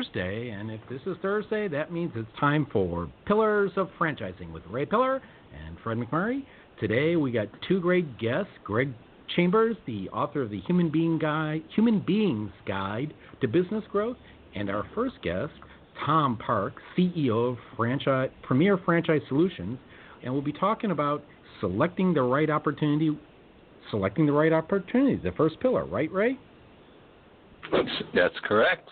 [0.00, 4.62] Thursday, and if this is Thursday, that means it's time for Pillars of Franchising with
[4.70, 5.20] Ray Pillar
[5.66, 6.42] and Fred McMurray.
[6.78, 8.94] Today we got two great guests, Greg
[9.36, 14.16] Chambers, the author of the Human Being Guide, Human Beings Guide to Business Growth,
[14.54, 15.52] and our first guest,
[16.06, 19.78] Tom Park, CEO of franchise, Premier Franchise Solutions,
[20.24, 21.22] and we'll be talking about
[21.60, 23.18] selecting the right opportunity,
[23.90, 26.38] selecting the right opportunity, the first pillar, right, Ray?
[28.14, 28.88] That's correct.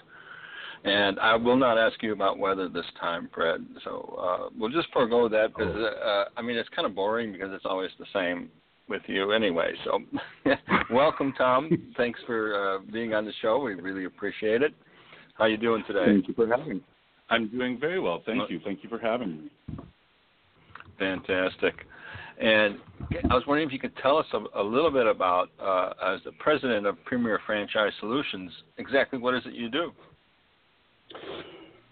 [0.84, 3.65] And I will not ask you about weather this time, Fred.
[3.84, 5.84] So uh, we'll just forego that because oh.
[5.87, 8.48] uh, I mean it's kind of boring because it's always the same
[8.88, 9.73] with you anyway.
[9.84, 10.01] So
[10.90, 11.93] welcome, Tom.
[11.96, 13.59] Thanks for uh, being on the show.
[13.59, 14.73] We really appreciate it.
[15.34, 16.04] How you doing today?
[16.06, 16.82] Thank you for having me.
[17.30, 18.23] I'm doing very well.
[18.24, 18.60] Thank you.
[18.65, 19.51] Thank you for having me.
[20.99, 21.74] Fantastic.
[22.40, 22.79] And
[23.30, 26.21] I was wondering if you could tell us a, a little bit about, uh, as
[26.24, 29.93] the president of Premier Franchise Solutions, exactly what is it you do?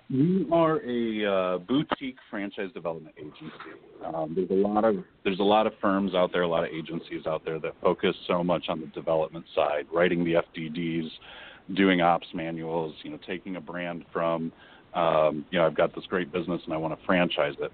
[0.08, 3.50] We are a uh, boutique franchise development agency.
[4.04, 6.70] Um, there's a lot of there's a lot of firms out there, a lot of
[6.70, 11.08] agencies out there that focus so much on the development side, writing the FDDs,
[11.74, 14.52] doing ops manuals, you know, taking a brand from,
[14.94, 17.72] um, you know, I've got this great business and I want to franchise it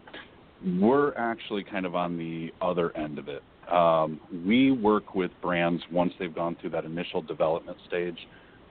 [0.81, 3.43] we're actually kind of on the other end of it.
[3.71, 8.19] Um, we work with brands once they've gone through that initial development stage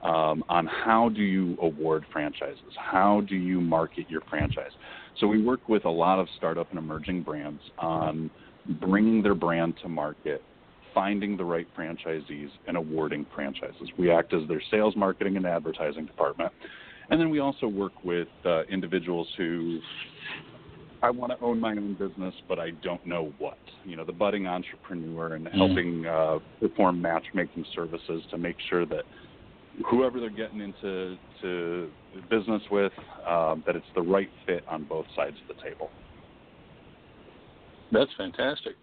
[0.04, 4.72] um, on how do you award franchises, how do you market your franchise.
[5.20, 8.32] So we work with a lot of startup and emerging brands on
[8.80, 10.42] bringing their brand to market,
[10.94, 13.90] finding the right franchisees, and awarding franchises.
[13.98, 16.52] We act as their sales, marketing, and advertising department.
[17.10, 19.80] And then we also work with uh, individuals who
[21.04, 23.58] I want to own my own business, but I don't know what.
[23.84, 25.54] You know, the budding entrepreneur and mm.
[25.54, 29.04] helping uh, perform matchmaking services to make sure that
[29.90, 31.90] whoever they're getting into to
[32.30, 32.92] business with,
[33.28, 35.90] um, that it's the right fit on both sides of the table.
[37.92, 38.76] That's fantastic.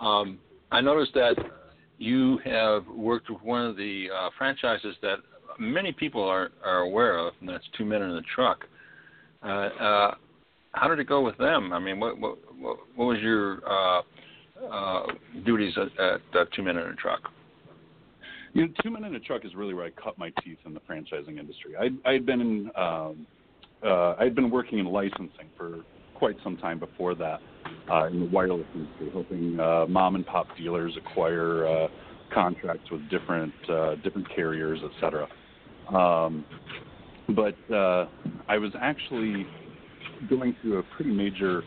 [0.00, 0.38] Um,
[0.70, 1.36] I noticed that
[1.98, 5.18] you have worked with one of the uh, franchises that
[5.58, 8.64] many people are, are aware of, and that's Two Men in a Truck.
[9.44, 10.14] Uh, uh,
[10.72, 11.72] how did it go with them?
[11.72, 14.02] I mean, what what what, was your uh,
[14.70, 15.06] uh,
[15.44, 17.20] duties at, at Two Men in a Truck?
[18.54, 20.74] You know, Two Men in a Truck is really where I cut my teeth in
[20.74, 21.74] the franchising industry.
[21.78, 23.26] I had been in um,
[23.84, 25.80] uh, I had been working in licensing for
[26.14, 27.40] quite some time before that
[27.90, 31.88] uh, in the wireless industry, helping uh, mom and pop dealers acquire uh,
[32.32, 35.26] contracts with different uh, different carriers, et cetera.
[35.92, 36.44] Um,
[37.34, 38.06] but uh,
[38.48, 39.46] I was actually
[40.28, 41.62] going through a pretty major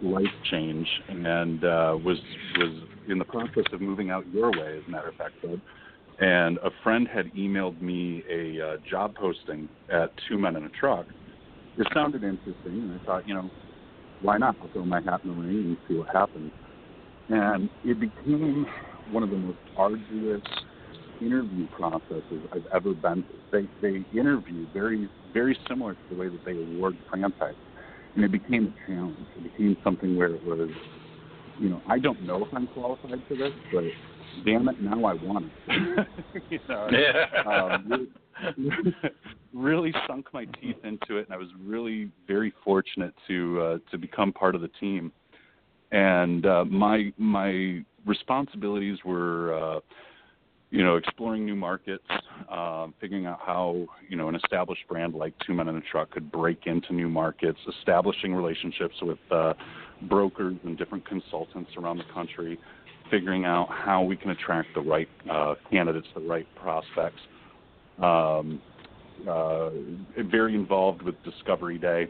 [0.00, 2.18] life change and uh, was
[2.56, 5.60] was in the process of moving out your way, as a matter of fact, Bud.
[6.20, 10.68] And a friend had emailed me a uh, job posting at Two Men in a
[10.70, 11.06] Truck.
[11.78, 13.50] It sounded interesting, and I thought, you know,
[14.20, 14.56] why not?
[14.60, 16.52] I'll throw my hat in the ring and see what happens.
[17.30, 18.66] And it became
[19.10, 20.42] one of the most arduous
[21.22, 23.40] interview processes I've ever been through.
[23.52, 27.54] They they interview very very similar to the way that they award franchise
[28.14, 29.16] and it became a challenge.
[29.36, 30.68] It became something where it was,
[31.60, 33.84] you know, I don't know if I'm qualified for this, but
[34.44, 36.06] damn it, now I want it.
[36.50, 37.42] you know, yeah.
[37.50, 38.08] um,
[38.56, 38.94] really,
[39.52, 43.98] really sunk my teeth into it, and I was really very fortunate to uh, to
[43.98, 45.12] become part of the team.
[45.92, 49.54] And uh, my my responsibilities were.
[49.54, 49.80] Uh,
[50.72, 52.04] you know, exploring new markets,
[52.48, 56.12] um, figuring out how you know an established brand like Two Men in a Truck
[56.12, 59.54] could break into new markets, establishing relationships with uh,
[60.02, 62.56] brokers and different consultants around the country,
[63.10, 67.20] figuring out how we can attract the right uh, candidates, the right prospects.
[68.02, 68.60] Um,
[69.28, 69.70] uh,
[70.30, 72.08] very involved with Discovery Day,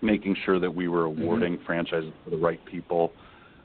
[0.00, 1.22] making sure that we were mm-hmm.
[1.22, 1.66] awarding mm-hmm.
[1.66, 3.12] franchises for the right people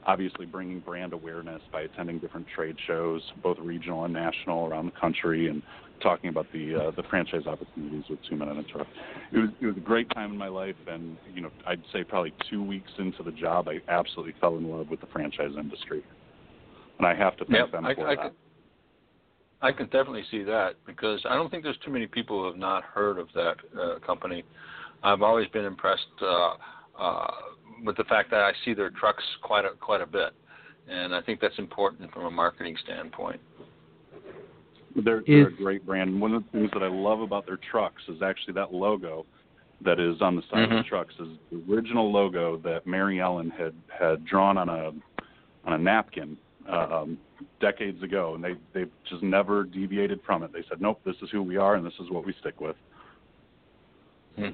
[0.05, 4.99] obviously bringing brand awareness by attending different trade shows, both regional and national around the
[4.99, 5.61] country, and
[6.01, 8.87] talking about the uh, the franchise opportunities with Two Men in a Truck.
[9.31, 12.03] It was it was a great time in my life, and you know I'd say
[12.03, 16.03] probably two weeks into the job, I absolutely fell in love with the franchise industry,
[16.98, 18.22] and I have to thank yep, them I, for I that.
[18.22, 18.31] Can,
[19.62, 22.57] I can definitely see that because I don't think there's too many people who have
[22.57, 24.44] not heard of that uh, company.
[25.04, 26.01] I've always been impressed.
[26.22, 26.54] Uh,
[27.00, 27.31] uh,
[27.84, 30.34] with the fact that I see their trucks quite a, quite a bit,
[30.88, 33.42] and I think that's important from a marketing standpoint.
[35.04, 36.22] They're, they're a great brand.
[36.22, 39.25] One of the things that I love about their trucks is actually that logo
[39.84, 40.63] that is on the side mm-hmm.
[40.63, 40.88] of the mm-hmm.
[40.88, 44.92] trucks is the original logo that Mary Ellen had had drawn on a
[45.66, 46.38] on a napkin
[46.69, 47.18] um,
[47.60, 50.54] decades ago, and they they've just never deviated from it.
[50.54, 52.75] They said, nope, this is who we are, and this is what we stick with.
[54.38, 54.50] Hmm.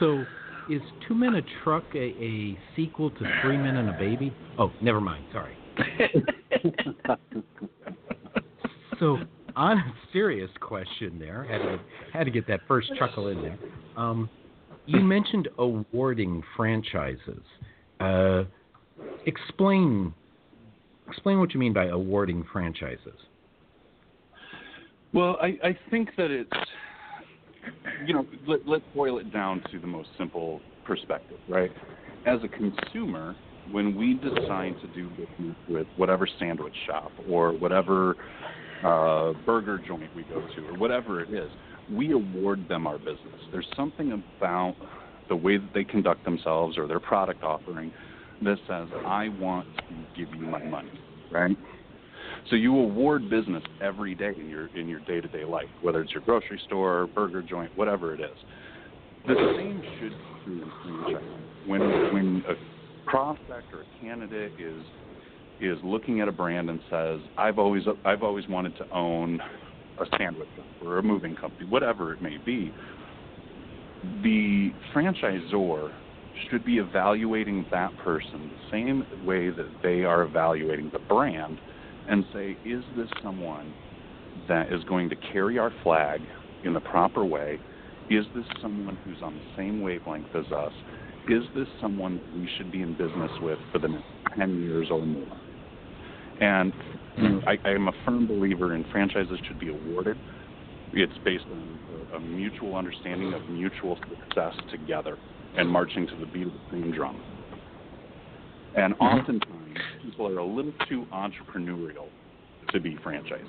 [0.00, 0.24] So,
[0.70, 4.32] is Two Men a Truck a, a sequel to Three Men and a Baby?
[4.58, 5.24] Oh, never mind.
[5.32, 5.56] Sorry.
[8.98, 9.18] so,
[9.56, 11.80] on a serious question, there had to
[12.12, 13.58] had to get that first chuckle in there.
[13.96, 14.28] Um,
[14.86, 17.42] you mentioned awarding franchises.
[18.00, 18.44] Uh,
[19.26, 20.12] explain
[21.08, 23.18] explain what you mean by awarding franchises.
[25.12, 26.50] Well, I, I think that it's,
[28.06, 31.70] you know, let, let's boil it down to the most simple perspective, right?
[32.26, 33.36] As a consumer,
[33.70, 38.16] when we decide to do business with whatever sandwich shop or whatever
[38.84, 41.50] uh, burger joint we go to or whatever it is,
[41.90, 43.40] we award them our business.
[43.50, 44.76] There's something about
[45.28, 47.92] the way that they conduct themselves or their product offering
[48.44, 51.00] that says, I want to give you my money,
[51.30, 51.56] right?
[52.50, 56.00] So you award business every day in your in your day to day life, whether
[56.00, 58.38] it's your grocery store, burger joint, whatever it is.
[59.26, 61.20] The same should be true.
[61.66, 61.80] When
[62.12, 62.54] when a
[63.08, 64.84] prospect or a candidate is
[65.60, 69.40] is looking at a brand and says, I've always I've always wanted to own
[69.98, 70.48] a sandwich
[70.80, 72.72] or a moving company, whatever it may be,
[74.22, 75.92] the franchisor
[76.50, 81.60] should be evaluating that person the same way that they are evaluating the brand
[82.08, 83.72] and say, is this someone
[84.48, 86.20] that is going to carry our flag
[86.64, 87.58] in the proper way?
[88.10, 90.72] Is this someone who's on the same wavelength as us?
[91.28, 94.04] Is this someone we should be in business with for the next
[94.36, 95.36] 10 years or more?
[96.40, 96.72] And
[97.46, 100.16] I, am a firm believer in franchises should be awarded.
[100.92, 101.78] It's based on
[102.14, 105.16] a mutual understanding of mutual success together
[105.56, 107.20] and marching to the beat of the same drum.
[108.76, 112.08] And oftentimes, people are a little too entrepreneurial
[112.70, 113.42] to be franchisees.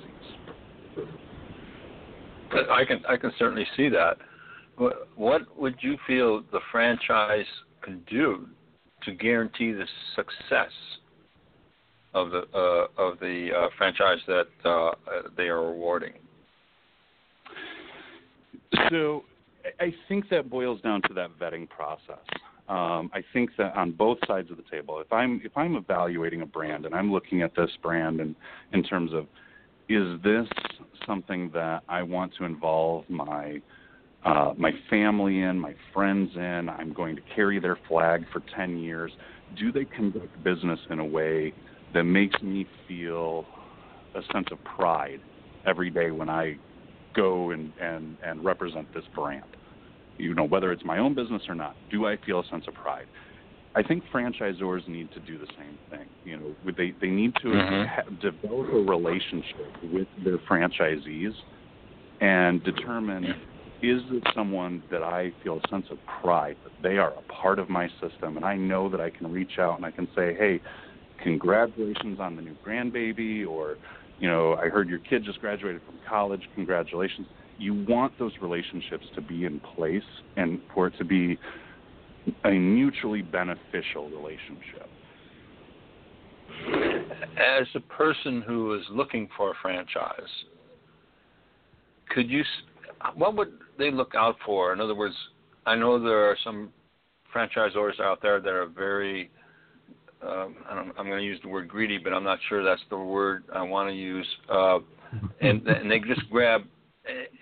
[2.70, 4.18] I can I can certainly see that.
[4.76, 7.46] What, what would you feel the franchise
[7.82, 8.46] can do
[9.04, 9.86] to guarantee the
[10.16, 10.72] success
[12.12, 14.90] of the uh, of the uh, franchise that uh,
[15.36, 16.12] they are awarding?
[18.90, 19.24] So,
[19.80, 22.24] I think that boils down to that vetting process.
[22.68, 26.40] Um, I think that on both sides of the table, if I'm if I'm evaluating
[26.40, 28.34] a brand and I'm looking at this brand and
[28.72, 29.26] in terms of
[29.88, 30.46] is this
[31.06, 33.60] something that I want to involve my
[34.24, 36.70] uh, my family in, my friends in?
[36.70, 39.12] I'm going to carry their flag for 10 years.
[39.58, 41.52] Do they conduct business in a way
[41.92, 43.44] that makes me feel
[44.14, 45.20] a sense of pride
[45.66, 46.56] every day when I
[47.14, 49.56] go and, and, and represent this brand?
[50.18, 52.74] you know, whether it's my own business or not, do I feel a sense of
[52.74, 53.06] pride?
[53.74, 56.08] I think franchisors need to do the same thing.
[56.22, 57.86] You know, they they need to Mhm.
[57.88, 61.34] ha- develop a relationship with their franchisees
[62.20, 63.34] and determine
[63.82, 67.58] is this someone that I feel a sense of pride that they are a part
[67.58, 70.34] of my system and I know that I can reach out and I can say,
[70.34, 70.60] hey,
[71.18, 73.78] congratulations on the new grandbaby or
[74.18, 76.42] you know, I heard your kid just graduated from college.
[76.54, 77.26] Congratulations
[77.58, 80.02] you want those relationships to be in place
[80.36, 81.38] and for it to be
[82.44, 84.88] a mutually beneficial relationship.
[87.38, 90.20] As a person who is looking for a franchise,
[92.10, 92.42] could you?
[93.14, 94.72] What would they look out for?
[94.72, 95.14] In other words,
[95.66, 96.72] I know there are some
[97.34, 99.30] franchisors out there that are very.
[100.26, 102.82] Um, I don't, I'm going to use the word greedy, but I'm not sure that's
[102.90, 104.26] the word I want to use.
[104.50, 104.78] Uh,
[105.40, 106.62] and and they just grab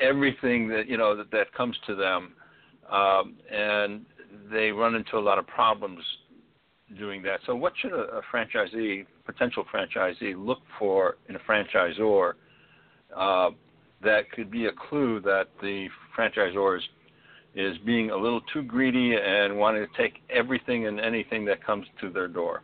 [0.01, 2.33] everything that you know that, that comes to them,
[2.91, 4.05] um, and
[4.51, 6.03] they run into a lot of problems
[6.99, 7.41] doing that.
[7.47, 12.33] So, what should a, a franchisee, potential franchisee, look for in a franchisor
[13.17, 13.51] uh,
[14.03, 16.83] that could be a clue that the franchisor is,
[17.55, 21.87] is being a little too greedy and wanting to take everything and anything that comes
[22.01, 22.63] to their door?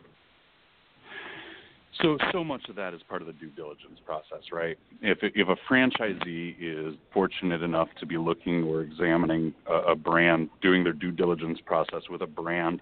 [2.01, 4.77] So, so much of that is part of the due diligence process, right?
[5.01, 10.49] If if a franchisee is fortunate enough to be looking or examining a, a brand,
[10.61, 12.81] doing their due diligence process with a brand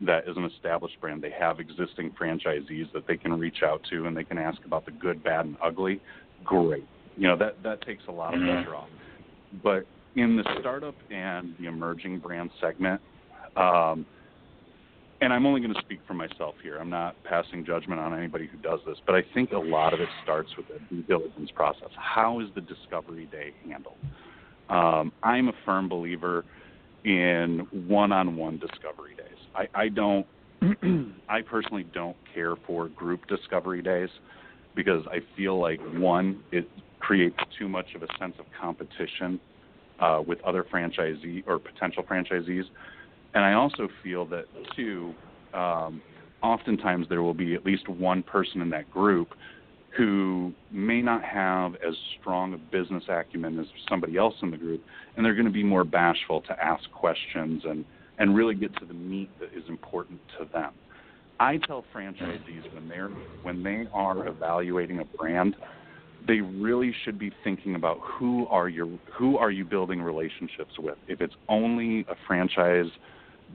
[0.00, 4.06] that is an established brand, they have existing franchisees that they can reach out to
[4.06, 6.00] and they can ask about the good, bad, and ugly.
[6.44, 6.84] Great,
[7.16, 8.54] you know that that takes a lot of Mhm.
[8.54, 8.88] pressure off.
[9.62, 9.86] But
[10.16, 13.00] in the startup and the emerging brand segment.
[13.56, 14.06] Um,
[15.26, 16.78] and I'm only going to speak for myself here.
[16.78, 19.98] I'm not passing judgment on anybody who does this, but I think a lot of
[19.98, 21.88] it starts with the due diligence process.
[21.96, 23.96] How is the discovery day handled?
[24.68, 26.44] Um, I'm a firm believer
[27.04, 29.36] in one-on-one discovery days.
[29.52, 30.24] I, I don't.
[31.28, 34.10] I personally don't care for group discovery days
[34.76, 36.68] because I feel like one, it
[37.00, 39.40] creates too much of a sense of competition
[39.98, 42.66] uh, with other franchisee or potential franchisees.
[43.34, 45.14] And I also feel that too,
[45.52, 46.02] um,
[46.42, 49.28] oftentimes there will be at least one person in that group
[49.96, 54.82] who may not have as strong a business acumen as somebody else in the group,
[55.16, 57.84] and they're going to be more bashful to ask questions and
[58.18, 60.72] and really get to the meat that is important to them.
[61.38, 63.10] I tell franchisees when they're
[63.42, 65.56] when they are evaluating a brand,
[66.26, 70.98] they really should be thinking about who are your who are you building relationships with.
[71.08, 72.90] If it's only a franchise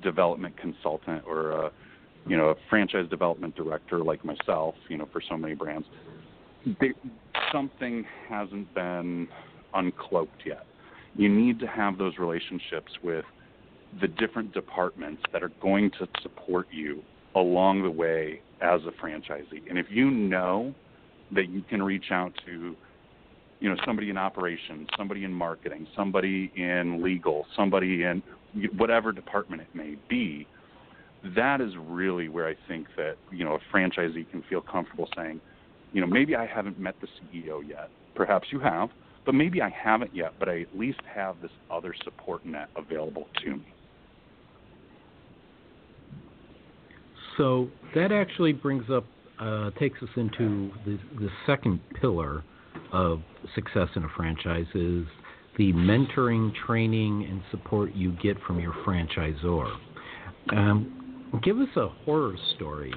[0.01, 1.71] development consultant or a
[2.27, 5.87] you know a franchise development director like myself, you know for so many brands,
[6.79, 6.91] they,
[7.51, 9.27] something hasn't been
[9.73, 10.65] uncloaked yet.
[11.15, 13.25] You need to have those relationships with
[13.99, 17.01] the different departments that are going to support you
[17.35, 19.67] along the way as a franchisee.
[19.69, 20.73] And if you know
[21.33, 22.75] that you can reach out to
[23.59, 28.21] you know somebody in operations, somebody in marketing, somebody in legal, somebody in
[28.77, 30.47] whatever department it may be,
[31.35, 35.39] that is really where I think that you know a franchisee can feel comfortable saying,
[35.93, 37.89] you know, maybe I haven't met the CEO yet.
[38.15, 38.89] Perhaps you have,
[39.25, 43.27] but maybe I haven't yet, but I at least have this other support net available
[43.43, 43.73] to me.
[47.37, 49.05] So that actually brings up,
[49.39, 52.43] uh, takes us into the, the second pillar
[52.91, 53.21] of
[53.55, 55.05] success in a franchise is
[55.57, 59.75] the mentoring, training, and support you get from your franchisor.
[60.51, 62.93] Um, give us a horror story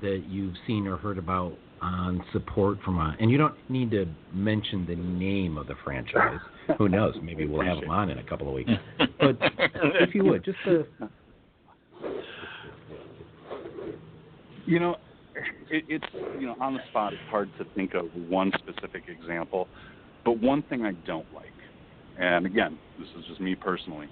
[0.00, 4.06] that you've seen or heard about on support from a, and you don't need to
[4.32, 6.38] mention the name of the franchise.
[6.78, 7.14] Who knows?
[7.22, 8.70] Maybe we'll have them on in a couple of weeks.
[8.98, 9.36] But
[10.00, 10.86] if you would, just a
[14.64, 14.96] You know,
[15.70, 16.04] it, it's
[16.38, 17.12] you know on the spot.
[17.12, 19.66] It's hard to think of one specific example,
[20.24, 21.46] but one thing I don't like,
[22.22, 24.08] and again, this is just me personally,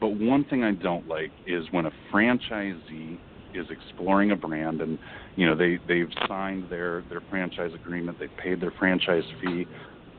[0.00, 3.20] but one thing I don't like is when a franchisee
[3.54, 4.98] is exploring a brand and
[5.36, 9.68] you know they they've signed their their franchise agreement, they've paid their franchise fee,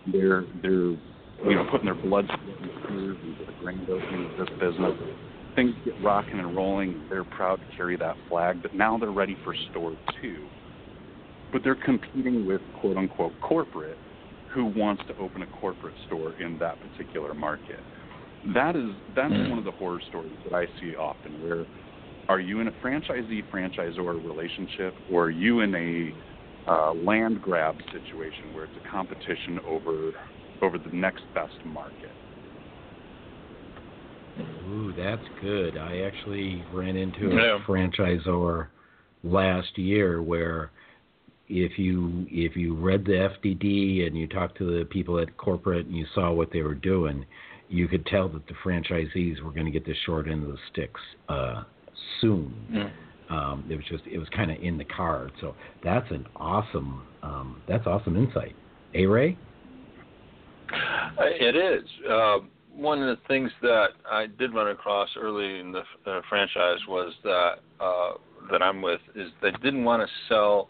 [0.05, 1.01] they're they're you
[1.43, 2.29] know putting their blood,
[2.89, 4.93] into the grand opening of this business.
[5.55, 9.35] Things get rocking and rolling, they're proud to carry that flag, but now they're ready
[9.43, 10.47] for store two.
[11.51, 13.97] But they're competing with quote unquote corporate
[14.53, 17.79] who wants to open a corporate store in that particular market.
[18.53, 19.49] That is that's mm.
[19.49, 21.65] one of the horror stories that I see often where
[22.29, 27.77] are you in a franchisee franchisor relationship or are you in a uh, land grab
[27.91, 30.11] situation where it's a competition over
[30.61, 32.11] over the next best market?
[34.39, 35.77] Ooh, that's good.
[35.77, 37.59] I actually ran into a yeah.
[37.65, 38.67] franchisor
[39.23, 40.71] last year where
[41.49, 45.85] if you if you read the FDD and you talked to the people at corporate
[45.85, 47.25] and you saw what they were doing,
[47.69, 50.57] you could tell that the franchisees were going to get the short end of the
[50.71, 51.63] sticks uh,
[52.21, 52.53] soon.
[52.71, 52.91] Mm.
[53.29, 55.31] Um, it was just it was kind of in the card.
[55.41, 58.55] So that's an awesome um, that's awesome insight.
[58.93, 59.37] A Ray.
[61.19, 61.87] It is.
[62.09, 66.79] Um, one of the things that I did run across early in the uh, franchise
[66.87, 68.11] was that uh,
[68.51, 70.69] that I'm with is they didn't want to sell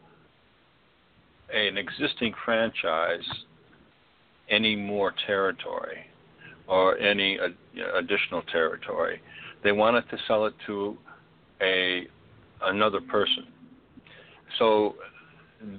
[1.54, 3.24] an existing franchise
[4.50, 6.06] any more territory
[6.68, 7.38] or any
[7.96, 9.22] additional territory.
[9.64, 10.98] They wanted to sell it to
[11.62, 12.08] a
[12.62, 13.48] another person.
[14.58, 14.96] So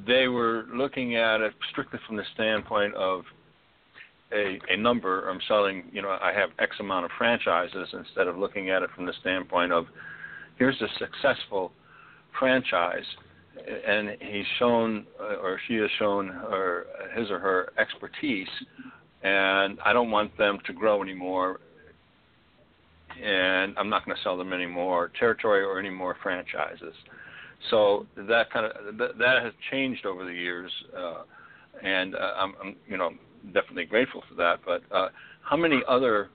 [0.06, 3.22] they were looking at it strictly from the standpoint of
[4.32, 5.28] a, a number.
[5.28, 8.90] I'm selling, you know, I have X amount of franchises instead of looking at it
[8.94, 9.86] from the standpoint of
[10.56, 11.72] here's a successful
[12.38, 13.04] franchise,
[13.86, 16.86] and he's shown uh, or she has shown her
[17.16, 18.48] his or her expertise,
[19.22, 21.60] and I don't want them to grow anymore.
[23.22, 26.94] And I'm not going to sell them any more territory or any more franchises.
[27.70, 31.22] So that kind of that has changed over the years, uh,
[31.82, 33.10] and uh, I'm, I'm you know
[33.46, 34.60] definitely grateful for that.
[34.64, 35.08] But uh,
[35.42, 36.28] how many other,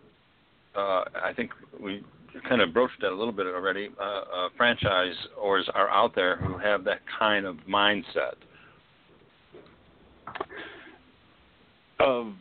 [0.76, 1.52] uh, I think
[1.82, 2.04] we
[2.48, 6.58] kind of broached that a little bit already, uh, uh, franchisors are out there who
[6.58, 8.36] have that kind of mindset?
[12.00, 12.34] Of,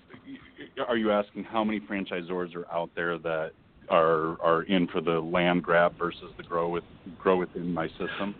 [0.88, 3.52] are you asking how many franchisors are out there that
[3.88, 6.84] are are in for the land grab versus the grow with
[7.18, 8.34] grow within my system?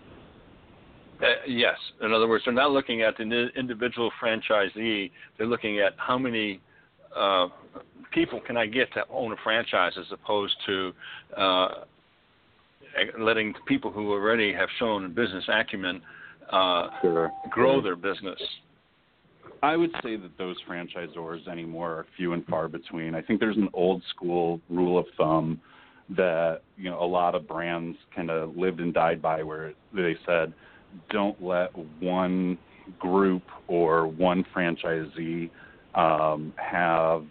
[1.21, 1.77] Uh, yes.
[2.01, 5.11] In other words, they're not looking at the individual franchisee.
[5.39, 6.61] They're looking at how many
[7.17, 7.49] uh,
[8.13, 10.93] people can I get to own a franchise as opposed to
[11.37, 11.69] uh,
[13.19, 16.03] letting people who already have shown business acumen
[16.53, 17.31] uh, sure.
[17.51, 18.39] grow their business.
[19.63, 23.15] I would say that those franchisors anymore are few and far between.
[23.15, 25.61] I think there's an old school rule of thumb
[26.17, 30.17] that you know a lot of brands kind of lived and died by, where they
[30.27, 30.53] said,
[31.11, 32.59] "Don't let one
[32.99, 35.49] group or one franchisee
[35.95, 37.25] um, have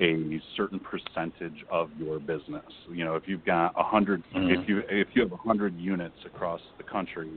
[0.00, 2.64] a certain percentage of your business.
[2.90, 4.60] You know, if you've got a 100 mm-hmm.
[4.60, 7.30] if you if you have a hundred units across the country,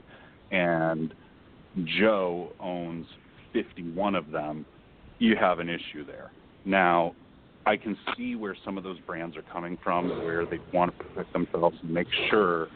[0.50, 1.14] and
[1.98, 3.06] Joe owns
[3.52, 4.66] 51 of them,
[5.18, 6.30] you have an issue there.
[6.64, 7.14] Now,
[7.66, 11.04] I can see where some of those brands are coming from, where they want to
[11.04, 12.68] protect themselves and make sure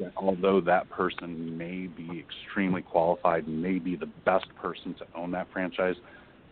[0.00, 5.30] that although that person may be extremely qualified, may be the best person to own
[5.32, 5.94] that franchise,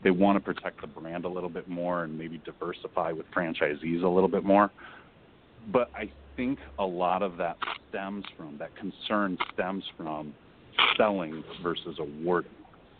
[0.02, 4.02] they want to protect the brand a little bit more and maybe diversify with franchisees
[4.02, 4.70] a little bit more.
[5.72, 7.56] But I think a lot of that
[7.88, 10.34] stems from that concern stems from
[10.96, 12.50] selling versus awarding,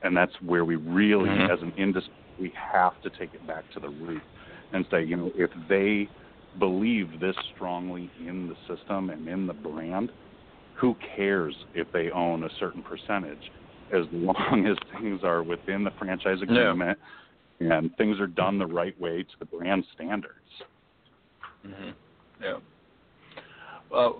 [0.03, 1.51] and that's where we really, mm-hmm.
[1.51, 4.23] as an industry, we have to take it back to the root
[4.73, 6.09] and say, you know, if they
[6.59, 10.11] believe this strongly in the system and in the brand,
[10.77, 13.51] who cares if they own a certain percentage?
[13.93, 16.99] As long as things are within the franchise agreement
[17.59, 17.79] yeah.
[17.79, 20.35] and things are done the right way to the brand standards.
[21.67, 21.91] Mm-hmm.
[22.43, 22.59] Yeah.
[23.95, 24.11] Uh,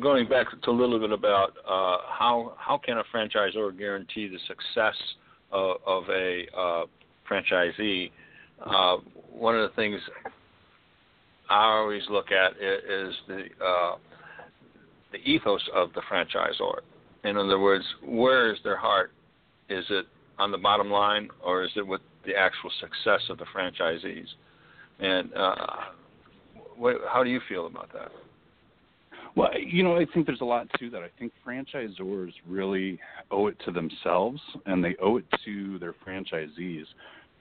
[0.00, 4.38] going back to a little bit about uh, how how can a franchisor guarantee the
[4.46, 4.94] success
[5.50, 6.84] of, of a uh,
[7.28, 8.10] franchisee?
[8.64, 8.98] Uh,
[9.30, 10.00] one of the things
[11.50, 13.96] I always look at is the uh,
[15.10, 16.80] the ethos of the franchisor.
[17.24, 19.12] In other words, where is their heart?
[19.68, 20.06] Is it
[20.38, 24.26] on the bottom line, or is it with the actual success of the franchisees?
[24.98, 25.56] And uh,
[26.76, 28.10] what, how do you feel about that?
[29.34, 31.02] Well, you know, I think there's a lot to that.
[31.02, 36.84] I think franchisors really owe it to themselves and they owe it to their franchisees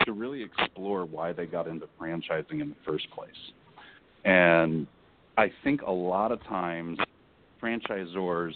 [0.05, 3.29] to really explore why they got into franchising in the first place.
[4.23, 4.87] And
[5.37, 6.97] I think a lot of times
[7.61, 8.53] franchisors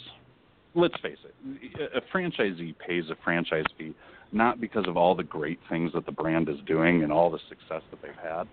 [0.76, 3.94] let's face it, a franchisee pays a franchise fee
[4.32, 7.40] not because of all the great things that the brand is doing and all the
[7.50, 8.44] success that they've had.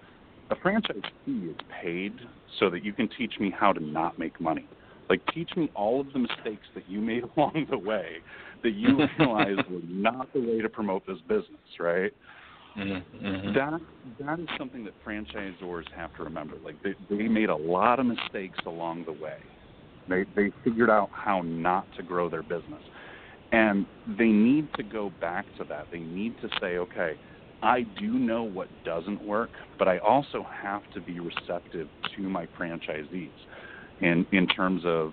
[0.51, 2.15] A franchise fee is paid
[2.61, 4.67] so that you can teach me how to not make money.
[5.11, 8.19] Like teach me all of the mistakes that you made along the way
[8.63, 12.13] that you realized were not the way to promote this business, right?
[12.79, 13.53] Mm-hmm, mm-hmm.
[13.53, 13.81] That
[14.25, 16.57] that is something that franchisors have to remember.
[16.65, 19.37] Like they, they made a lot of mistakes along the way,
[20.09, 22.83] they they figured out how not to grow their business.
[23.53, 25.89] And they need to go back to that.
[25.93, 27.19] They need to say, okay,
[27.63, 32.47] I do know what doesn't work, but I also have to be receptive to my
[32.59, 33.33] franchisees.
[34.01, 35.13] In in terms of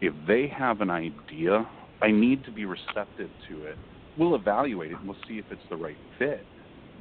[0.00, 1.66] if they have an idea,
[2.02, 3.78] I need to be receptive to it.
[4.16, 6.46] We'll evaluate it and we'll see if it's the right fit.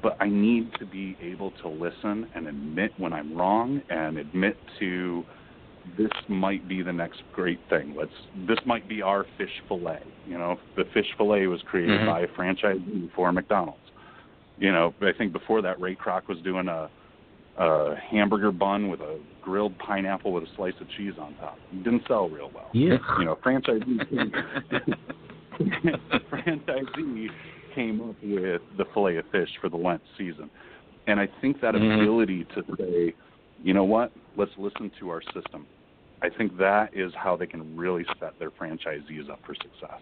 [0.02, 4.58] But I need to be able to listen and admit when I'm wrong and admit
[4.80, 5.26] to
[5.98, 7.96] this might be the next great thing.
[7.98, 8.12] Let's
[8.48, 10.04] this might be our fish fillet.
[10.28, 12.10] You know, the fish fillet was created mm-hmm.
[12.10, 13.80] by a franchisee for McDonald's.
[14.58, 16.90] You know, I think before that Ray Kroc was doing a
[17.58, 21.58] a hamburger bun with a grilled pineapple with a slice of cheese on top.
[21.72, 22.70] It didn't sell real well.
[22.74, 22.98] Yeah.
[23.18, 24.32] You know, franchisee came,
[26.32, 27.28] franchisee
[27.74, 30.50] came up with the fillet of fish for the Lent season.
[31.08, 32.02] And I think that mm-hmm.
[32.02, 33.14] ability to say,
[33.64, 35.66] you know what, let's listen to our system.
[36.26, 40.02] I think that is how they can really set their franchisees up for success.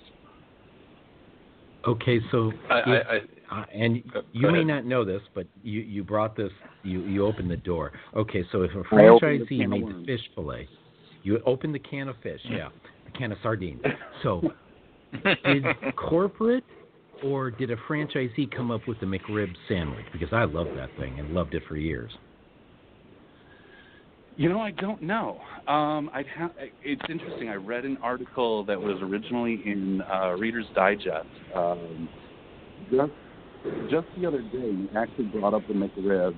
[1.86, 3.08] Okay, so I, if,
[3.52, 6.52] I, uh, and you may not know this, but you you brought this
[6.84, 7.92] you you opened the door.
[8.16, 10.70] Okay, so if a franchisee made the fish fillet,
[11.24, 12.70] you opened the can of fish, yeah,
[13.06, 13.82] a can of sardines.
[14.24, 14.42] So
[15.44, 15.66] did
[15.98, 16.64] corporate
[17.22, 20.06] or did a franchisee come up with the McRib sandwich?
[20.14, 22.12] Because I love that thing and loved it for years.
[24.36, 25.40] You know, I don't know.
[25.68, 27.50] Um, I'd ha- it's interesting.
[27.50, 31.28] I read an article that was originally in uh, Reader's Digest.
[31.56, 32.10] Um,
[32.90, 33.12] just
[33.90, 36.36] just the other day, you actually brought up the McRib.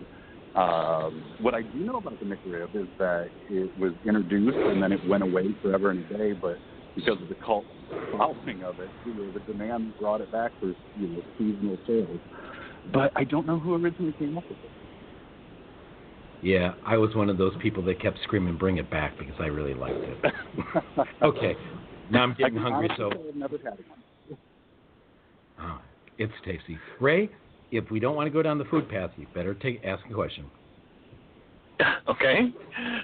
[0.56, 4.92] Um, what I do know about the McRib is that it was introduced and then
[4.92, 6.60] it went away forever and a day, but
[6.96, 7.66] because of the cult
[8.12, 12.20] following of it, you know, the demand brought it back for you know seasonal sales.
[12.94, 14.85] But I don't know who originally came up with it.
[16.46, 19.48] Yeah, I was one of those people that kept screaming, "Bring it back!" because I
[19.48, 20.34] really liked it.
[21.24, 21.56] okay,
[22.12, 23.10] now I'm getting hungry, so.
[23.10, 24.38] I've never had one.
[25.60, 25.82] Oh,
[26.20, 26.78] it's tasty.
[27.02, 27.32] Ray,
[27.72, 30.14] if we don't want to go down the food path, you better take ask a
[30.14, 30.46] question.
[32.08, 32.54] Okay,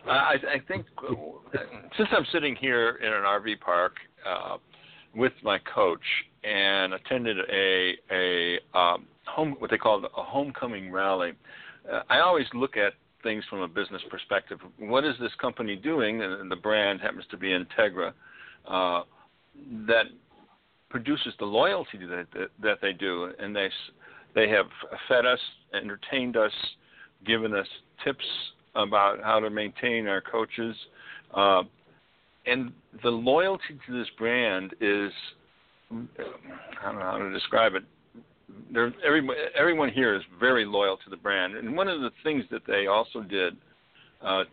[0.08, 0.86] uh, I, I think
[1.98, 3.94] since I'm sitting here in an RV park
[4.26, 4.58] uh,
[5.16, 6.00] with my coach
[6.44, 11.34] and attended a a um, home what they call a homecoming rally.
[11.92, 12.94] Uh, I always look at
[13.24, 14.60] things from a business perspective.
[14.78, 16.22] What is this company doing?
[16.22, 18.14] And the brand happens to be Entegra.
[18.68, 19.04] Uh,
[19.88, 20.06] that
[20.90, 23.70] produces the loyalty that, that, that they do, and they
[24.34, 24.68] they have
[25.10, 25.40] fed us,
[25.74, 26.52] entertained us,
[27.26, 27.68] given us
[28.04, 28.26] tips
[28.76, 30.76] about how to maintain our coaches,
[31.36, 31.64] uh,
[32.46, 32.72] and
[33.04, 35.12] the loyalty to this brand is
[35.92, 35.96] I
[36.86, 37.84] don't know how to describe it.
[39.06, 42.62] Everyone, everyone here is very loyal to the brand, and one of the things that
[42.66, 43.58] they also did
[44.24, 44.44] uh,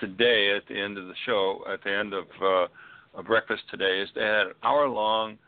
[0.00, 4.08] today at the end of the show, at the end of, uh, breakfast today, is
[4.14, 5.38] they had an hour-long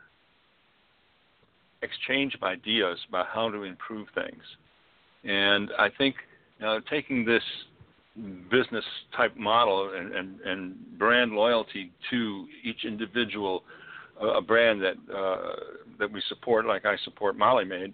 [1.82, 4.42] exchange of ideas about how to improve things.
[5.24, 6.14] And I think
[6.88, 7.42] taking this
[8.50, 8.84] business
[9.16, 13.62] type model and, and, and brand loyalty to each individual
[14.20, 15.52] uh, brand that uh,
[15.98, 17.92] that we support, like I support Molly Maid.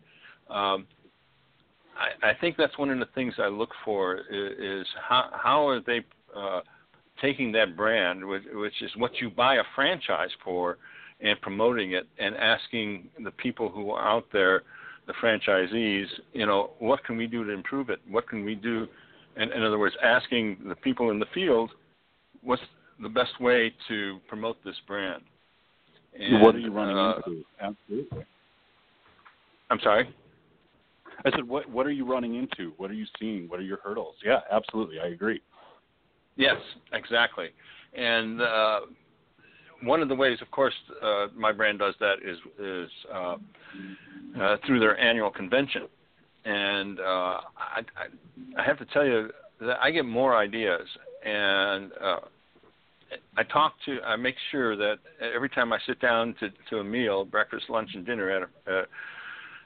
[0.51, 0.87] Um,
[1.97, 5.69] I, I think that's one of the things I look for is, is how, how
[5.69, 6.01] are they
[6.37, 6.61] uh,
[7.21, 10.79] taking that brand, which, which is what you buy a franchise for,
[11.21, 14.63] and promoting it and asking the people who are out there,
[15.07, 18.01] the franchisees, you know, what can we do to improve it?
[18.09, 18.87] What can we do?
[19.37, 21.71] And in other words, asking the people in the field,
[22.43, 22.63] what's
[23.01, 25.23] the best way to promote this brand?
[26.19, 27.45] And, what are you running uh, into?
[27.61, 28.25] Absolutely.
[29.71, 30.15] I'm sorry.
[31.25, 32.73] I said, what What are you running into?
[32.77, 33.49] What are you seeing?
[33.49, 34.17] What are your hurdles?
[34.25, 35.01] Yeah, absolutely.
[35.01, 35.41] I agree.
[36.37, 36.57] Yes,
[36.93, 37.49] exactly.
[37.95, 38.81] And uh,
[39.83, 43.37] one of the ways, of course, uh, my brand does that is is uh,
[44.41, 45.89] uh, through their annual convention,
[46.45, 50.89] and uh, I, I, I have to tell you that I get more ideas,
[51.25, 52.17] and uh,
[53.37, 54.97] I talk to, I make sure that
[55.35, 58.79] every time I sit down to to a meal, breakfast, lunch, and dinner at a
[58.79, 58.85] uh,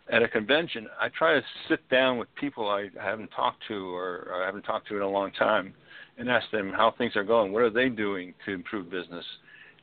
[0.09, 4.29] at a convention, I try to sit down with people I haven't talked to or,
[4.31, 5.75] or I haven't talked to in a long time,
[6.19, 7.53] and ask them how things are going.
[7.53, 9.25] What are they doing to improve business?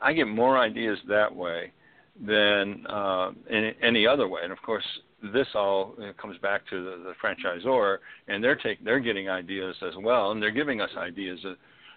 [0.02, 1.72] I get more ideas that way
[2.26, 4.42] than uh, any, any other way.
[4.44, 4.86] And of course,
[5.34, 7.98] this all comes back to the, the franchisor,
[8.28, 11.40] and they're take they're getting ideas as well, and they're giving us ideas.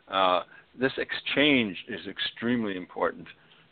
[0.09, 0.43] Uh,
[0.79, 3.27] this exchange is extremely important,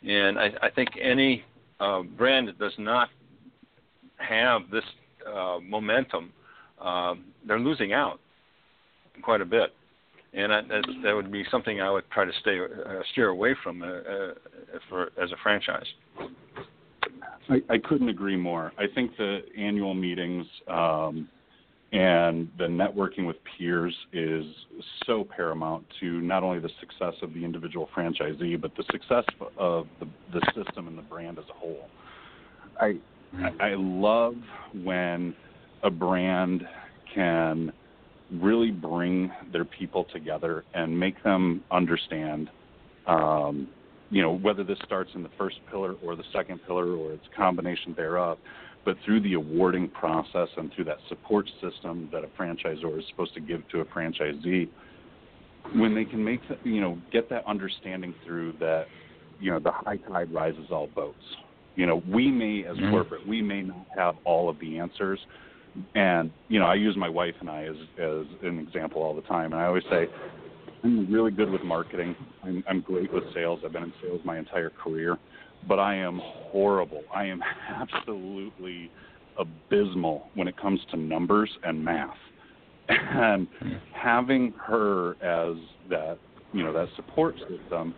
[0.07, 1.45] and I, I think any
[1.81, 3.09] uh, brand that does not
[4.17, 4.85] have this
[5.27, 6.33] uh, momentum,
[6.81, 7.15] uh,
[7.47, 8.21] they're losing out
[9.23, 9.73] quite a bit
[10.35, 13.55] and I, that, that would be something I would try to stay uh, steer away
[13.63, 14.35] from uh, uh,
[14.89, 15.87] for as a franchise.
[17.49, 18.73] I, I couldn't agree more.
[18.79, 21.29] I think the annual meetings um,
[21.95, 24.45] and the networking with peers is
[25.07, 29.25] so paramount to not only the success of the individual franchisee, but the success
[29.57, 31.89] of the, the system and the brand as a whole.
[32.81, 32.99] I
[33.61, 34.35] I love
[34.83, 35.35] when
[35.85, 36.63] a brand
[37.15, 37.73] can
[38.33, 42.51] really bring their people together and make them understand
[43.07, 43.69] um,
[44.11, 47.27] you know whether this starts in the first pillar or the second pillar or it's
[47.33, 48.39] a combination thereof
[48.85, 53.35] but through the awarding process and through that support system that a franchisor is supposed
[53.35, 54.69] to give to a franchisee
[55.75, 58.87] when they can make the, you know get that understanding through that
[59.41, 61.17] you know the high tide rises all boats
[61.77, 62.91] you know we may as mm-hmm.
[62.91, 65.19] corporate we may not have all of the answers
[65.95, 69.23] and you know, I use my wife and I as as an example all the
[69.23, 69.53] time.
[69.53, 70.07] And I always say,
[70.83, 72.15] I'm really good with marketing.
[72.43, 73.61] I'm, I'm great with sales.
[73.65, 75.19] I've been in sales my entire career,
[75.69, 77.03] but I am horrible.
[77.15, 78.91] I am absolutely
[79.39, 82.17] abysmal when it comes to numbers and math.
[82.87, 83.73] And hmm.
[83.95, 85.57] having her as
[85.89, 86.19] that,
[86.53, 87.95] you know, that support system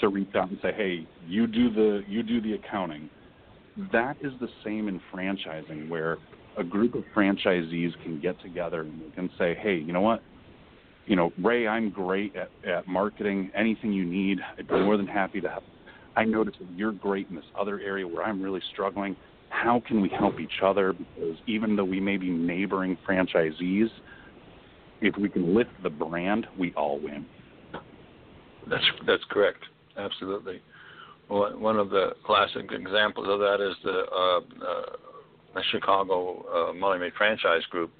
[0.00, 3.10] to reach out and say, "Hey, you do the you do the accounting."
[3.92, 6.16] That is the same in franchising, where
[6.56, 10.22] a group of franchisees can get together and they can say, hey, you know what?
[11.06, 13.50] You know, Ray, I'm great at, at marketing.
[13.56, 15.64] Anything you need, I'd be more than happy to help.
[16.16, 19.16] I notice that you're great in this other area where I'm really struggling.
[19.48, 20.92] How can we help each other?
[20.92, 23.88] Because even though we may be neighboring franchisees,
[25.00, 27.26] if we can lift the brand, we all win.
[28.68, 29.64] That's that's correct.
[29.96, 30.62] Absolutely.
[31.28, 34.96] One of the classic examples of that is the uh, uh,
[35.54, 37.90] the Chicago uh, Maid franchise group,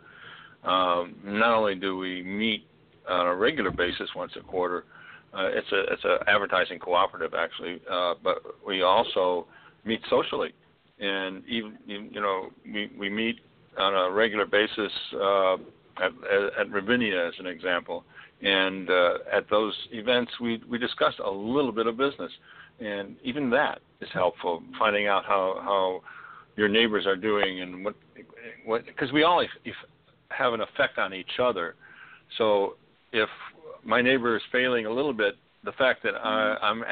[0.64, 2.64] um, not only do we meet
[3.09, 4.85] on a regular basis once a quarter,
[5.33, 9.47] uh, it's a it's a advertising cooperative actually, uh, but we also
[9.85, 10.53] meet socially,
[10.99, 13.37] and even you know we we meet
[13.79, 15.55] on a regular basis uh,
[16.03, 16.12] at,
[16.59, 18.05] at Ravinia as an example,
[18.43, 22.33] and uh, at those events we we discuss a little bit of business,
[22.81, 24.62] and even that is helpful.
[24.79, 26.01] Finding out how how
[26.57, 27.95] your neighbors are doing and what
[28.64, 29.75] what because we all if, if
[30.31, 31.77] have an effect on each other.
[32.38, 32.77] So
[33.12, 33.29] if
[33.85, 36.85] my neighbor is failing a little bit, the fact that I, I'm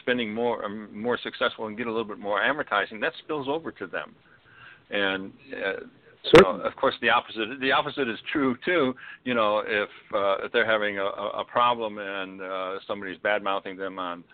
[0.00, 3.72] spending more, I'm more successful and get a little bit more amortizing, that spills over
[3.72, 4.14] to them.
[4.90, 5.84] And uh,
[6.34, 8.94] so, of course, the opposite the opposite is true too.
[9.24, 13.76] You know, if uh, if they're having a, a problem and uh, somebody's bad mouthing
[13.76, 14.24] them on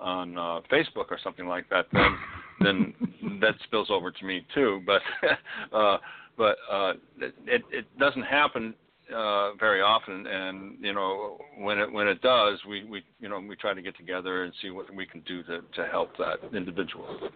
[0.00, 2.16] on uh, Facebook or something like that, then
[2.60, 2.94] then
[3.40, 4.80] that spills over to me too.
[4.86, 5.02] But
[5.76, 5.98] uh,
[6.38, 8.74] but uh, it it doesn't happen
[9.14, 13.38] uh, very often, and you know when it when it does, we we you know
[13.38, 16.38] we try to get together and see what we can do to to help that
[16.56, 17.30] individual.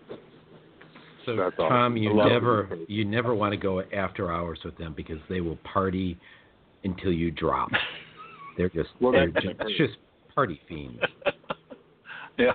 [1.27, 1.97] So That's Tom, awesome.
[1.97, 6.19] you never you never want to go after hours with them because they will party
[6.85, 7.71] until you drop.
[8.57, 9.97] they're just well, they're just, just
[10.35, 11.01] party fiends.
[12.39, 12.53] yeah,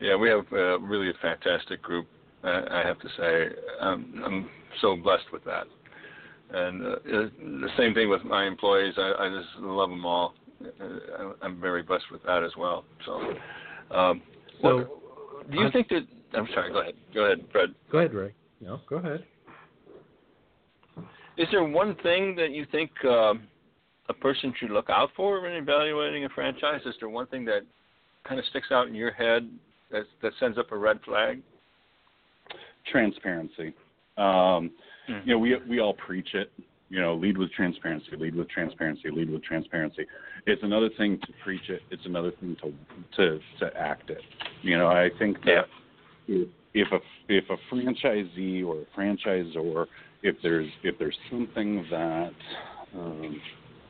[0.00, 2.06] yeah, we have uh, really a fantastic group.
[2.42, 5.66] Uh, I have to say, um, I'm so blessed with that.
[6.52, 8.94] And uh, the same thing with my employees.
[8.96, 10.34] I, I just love them all.
[10.62, 12.84] Uh, I'm very blessed with that as well.
[13.06, 14.22] So, um,
[14.60, 16.06] so what, do you think that?
[16.34, 16.72] I'm sorry.
[16.72, 16.94] Go ahead.
[17.14, 17.74] Go ahead, Fred.
[17.90, 18.34] Go ahead, Ray.
[18.60, 19.24] No, go ahead.
[21.36, 23.44] Is there one thing that you think um,
[24.08, 26.80] a person should look out for when evaluating a franchise?
[26.84, 27.62] Is there one thing that
[28.28, 29.48] kind of sticks out in your head
[29.90, 31.40] that that sends up a red flag?
[32.90, 33.72] Transparency.
[34.20, 34.70] Um,
[35.08, 35.24] mm.
[35.26, 36.52] You know, we we all preach it.
[36.88, 40.06] You know, lead with transparency, lead with transparency, lead with transparency.
[40.46, 41.82] It's another thing to preach it.
[41.90, 42.72] It's another thing to
[43.16, 44.22] to to act it.
[44.62, 45.66] You know, I think that
[46.26, 46.44] yeah.
[46.74, 49.86] if a if a franchisee or a franchisor,
[50.22, 52.32] if there's if there's something that
[52.94, 53.40] um,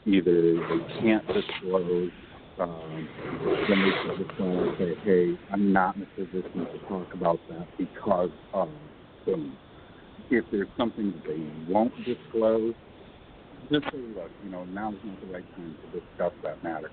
[0.07, 2.11] either they can't disclose
[2.61, 3.09] um,
[3.69, 7.66] then they should just say, hey, I'm not in a position to talk about that
[7.79, 8.69] because of
[9.25, 9.53] things.
[10.31, 12.75] If there's something that they won't disclose,
[13.71, 16.90] just say, look, you know, now's not the right time to discuss that matter.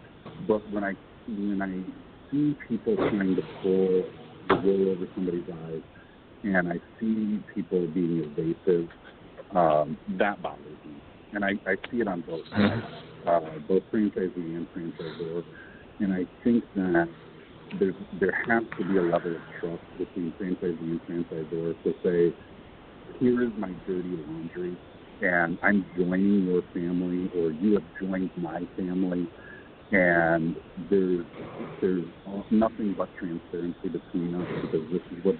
[0.47, 0.95] But when I
[1.27, 4.03] when I see people trying to pull
[4.49, 5.81] the wool over somebody's eyes,
[6.43, 8.89] and I see people being evasive,
[9.55, 10.95] um, that bothers me.
[11.33, 12.81] And I, I see it on both sides
[13.27, 15.43] uh, both franchisee and franchisor.
[15.99, 17.09] And I think that
[17.79, 22.33] there's there has to be a level of trust between franchisee and franchisor to say,
[23.19, 24.77] here is my dirty laundry,
[25.21, 29.27] and I'm joining your family, or you have joined my family,
[29.91, 30.55] and
[30.89, 31.25] there's
[31.81, 32.05] there's
[32.51, 35.35] nothing but transparency between us because this is what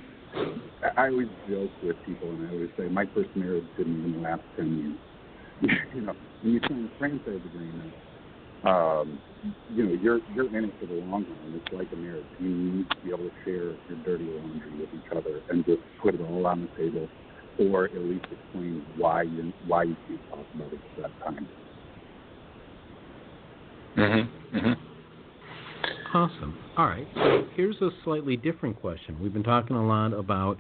[0.96, 4.42] I always joke with people, and I always say my first marriage didn't even last
[4.56, 5.72] ten years.
[5.94, 7.94] you know, when you sign a franchise agreement,
[8.64, 9.22] um,
[9.70, 11.54] you know, you're you're in it for the long run.
[11.56, 12.28] It's like a marriage.
[12.38, 15.82] You need to be able to share your dirty laundry with each other and just
[16.02, 17.10] put it all on the table,
[17.58, 21.48] or at least explain why you why you can't talk about it at that time.
[23.96, 24.30] Mhm.
[24.54, 24.78] Mhm.
[26.14, 26.58] Awesome.
[26.78, 27.08] All right.
[27.16, 29.20] So here's a slightly different question.
[29.20, 30.60] We've been talking a lot about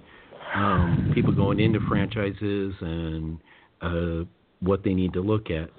[0.53, 3.39] um, people going into franchises and
[3.81, 4.23] uh,
[4.59, 5.69] what they need to look at.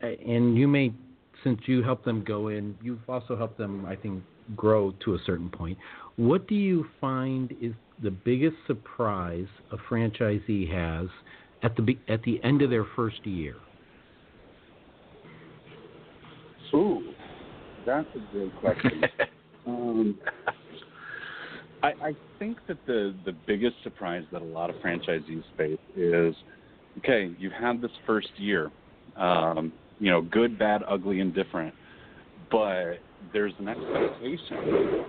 [0.00, 0.92] And you may,
[1.44, 4.22] since you help them go in, you've also helped them, I think,
[4.56, 5.78] grow to a certain point.
[6.16, 11.08] What do you find is the biggest surprise a franchisee has
[11.62, 13.56] at the at the end of their first year?
[16.74, 17.12] Ooh,
[17.84, 19.02] that's a good question.
[19.66, 20.18] um,
[21.82, 26.34] I, I think that the the biggest surprise that a lot of franchisees face is
[26.98, 28.70] okay, you've had this first year,
[29.16, 31.74] um, you know, good, bad, ugly, and different,
[32.50, 32.98] but
[33.32, 35.04] there's an expectation,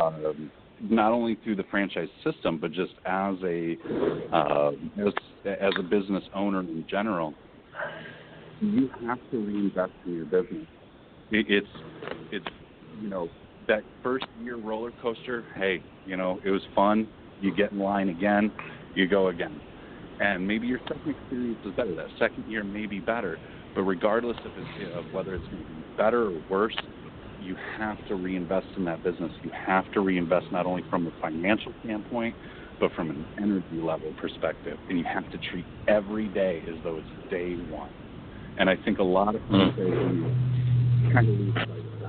[0.00, 3.76] um, not only through the franchise system, but just as a
[4.32, 5.12] uh, as,
[5.44, 7.34] as a business owner in general,
[8.60, 10.66] you have to reinvest in your business.
[11.30, 11.68] It, it's
[12.32, 12.46] it's
[13.00, 13.28] you know
[13.66, 15.44] that first year roller coaster.
[15.56, 17.08] Hey, you know, it was fun.
[17.40, 18.50] You get in line again,
[18.94, 19.60] you go again
[20.20, 21.94] and maybe your second experience is better.
[21.94, 23.38] That second year may be better,
[23.74, 24.52] but regardless of,
[24.96, 26.76] of whether it's going to be better or worse,
[27.42, 29.32] you have to reinvest in that business.
[29.42, 32.34] You have to reinvest not only from a financial standpoint,
[32.80, 34.78] but from an energy level perspective.
[34.88, 37.90] And you have to treat every day as though it's day one.
[38.58, 41.12] And I think a lot of people mm.
[41.12, 42.00] kind of lose sight of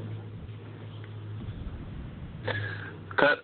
[3.18, 3.38] that.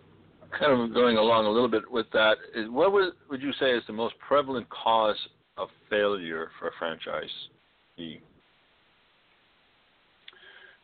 [0.57, 3.71] Kind of going along a little bit with that, is what would, would you say
[3.71, 5.17] is the most prevalent cause
[5.57, 8.21] of failure for a franchisee?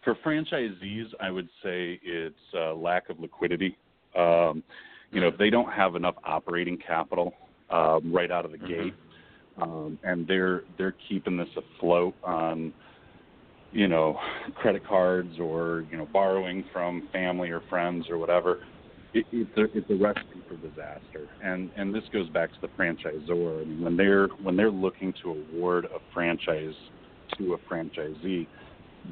[0.03, 3.77] For franchisees, I would say it's uh, lack of liquidity.
[4.17, 4.63] Um,
[5.11, 7.33] you know, if they don't have enough operating capital
[7.69, 8.67] um, right out of the Mhm.
[8.67, 8.93] gate,
[9.57, 12.73] um, and they're they're keeping this afloat on
[13.71, 14.19] you know
[14.55, 18.59] credit cards or you know borrowing from family or friends or whatever
[19.13, 22.67] it, it's a it's a recipe for disaster and and this goes back to the
[22.69, 26.75] franchisor I mean, when they're when they're looking to award a franchise
[27.37, 28.47] to a franchisee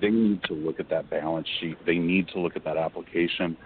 [0.01, 3.57] they need to look at that balance sheet they need to look at that application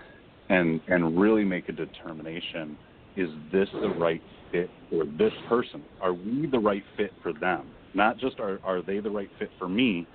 [0.49, 2.77] and and really make a determination
[3.15, 5.83] is this the right fit for this person?
[6.01, 7.69] Are we the right fit for them?
[7.93, 10.07] Not just are are they the right fit for me,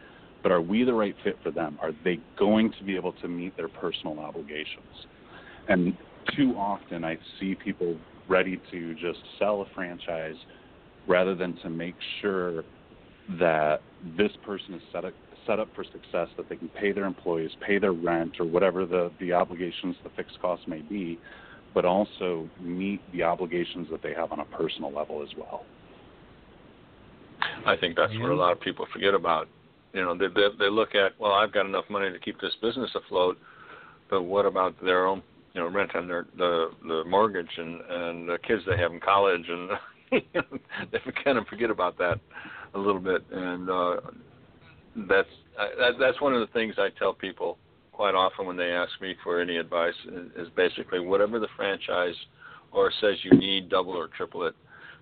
[0.43, 1.79] but are we the right fit for them?
[1.81, 5.07] Are they going to be able to meet their personal obligations?
[5.69, 5.97] And
[6.37, 7.97] too often I see people
[8.29, 10.37] ready to just sell a franchise
[11.07, 12.65] rather than to make sure
[13.39, 13.81] that
[14.17, 15.15] this person is set up
[15.49, 18.87] set up for success that they can pay their employees, pay their rent or whatever
[18.87, 21.19] the, the obligations, the fixed costs may be,
[21.75, 25.65] but also meet the obligations that they have on a personal level as well.
[27.67, 29.49] I think that's what a lot of people forget about.
[29.93, 32.55] You know, they, they they look at well, I've got enough money to keep this
[32.61, 33.39] business afloat,
[34.11, 35.23] but what about their own,
[35.55, 39.01] you know, rent and their the the mortgage and and the kids they have in
[39.01, 39.71] college and
[40.93, 42.21] they kind of forget about that
[42.75, 43.97] a little bit and uh
[45.09, 47.59] that's I, that, that's one of the things I tell people
[47.93, 52.15] quite often when they ask me for any advice is, is basically whatever the franchise
[52.71, 54.55] or says you need, double or triple it,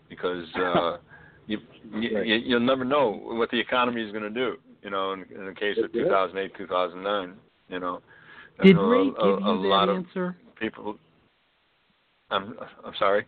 [0.08, 0.96] because uh,
[1.46, 1.58] you,
[1.92, 2.26] you, Right.
[2.26, 4.56] you you'll never know what the economy is going to do.
[4.82, 7.36] You know, in, in the case of 2008, 2009,
[7.68, 8.00] you know,
[8.62, 10.36] Did Ray a, give a, a you lot that of answer?
[10.58, 10.96] people.
[12.30, 12.54] I'm
[12.84, 13.26] I'm sorry.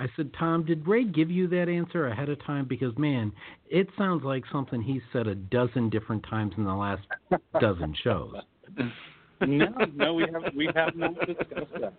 [0.00, 2.64] I said, Tom, did Ray give you that answer ahead of time?
[2.64, 3.30] Because man,
[3.68, 7.02] it sounds like something he said a dozen different times in the last
[7.60, 8.32] dozen shows.
[9.46, 11.92] no, no, we have we have not discussed that.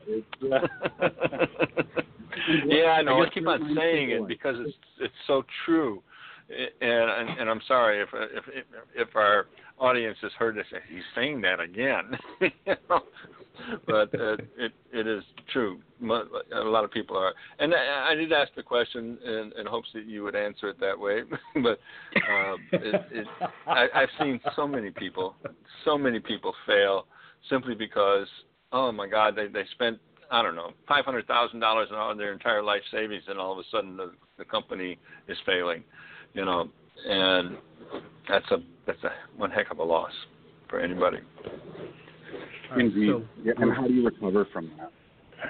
[0.52, 0.68] Uh,
[2.66, 3.22] yeah, I know.
[3.22, 6.02] I, guess keep on saying it because it's it's so true,
[6.50, 9.46] and and, and I'm sorry if if if, if our
[9.78, 10.66] audience has heard this.
[10.90, 13.02] He's saying that again, you know?
[13.88, 15.80] but uh, it it is true.
[16.04, 19.90] A lot of people are, and I, I did ask the question in, in hopes
[19.94, 21.22] that you would answer it that way.
[21.56, 21.80] but
[22.30, 23.28] um, it, it,
[23.68, 25.36] I, I've seen so many people,
[25.86, 27.06] so many people fail
[27.50, 28.28] simply because
[28.72, 30.00] oh my God, they they spent
[30.32, 33.60] I don't know five hundred thousand dollars on their entire life savings, and all of
[33.60, 34.98] a sudden the the company
[35.28, 35.84] is failing,
[36.34, 36.70] you know,
[37.06, 37.58] and
[38.28, 40.12] that's a that's a one heck of a loss
[40.70, 41.20] for anybody.
[42.72, 43.08] All right, Indeed.
[43.08, 44.92] so- yeah, and how do you recover from that?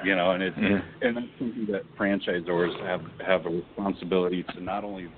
[0.03, 0.83] You know, and it's Mhm.
[1.01, 5.09] and that's something that franchisors have have a responsibility to not only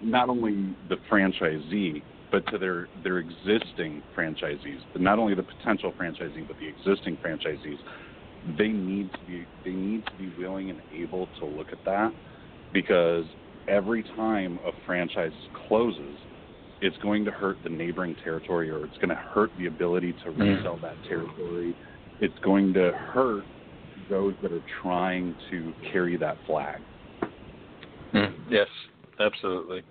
[0.00, 5.92] not only the franchisee but to their their existing franchisees, but not only the potential
[5.92, 7.78] franchisee but the existing franchisees.
[8.44, 12.14] They need to be they need to be willing and able to look at that
[12.72, 13.26] because
[13.66, 16.18] every time a franchise closes,
[16.80, 20.30] it's going to hurt the neighboring territory or it's going to hurt the ability to
[20.30, 20.56] Mm.
[20.56, 21.74] resell that territory.
[22.20, 23.44] It's going to hurt
[24.08, 26.80] those that are trying to carry that flag.
[28.50, 28.68] Yes,
[29.20, 29.82] absolutely.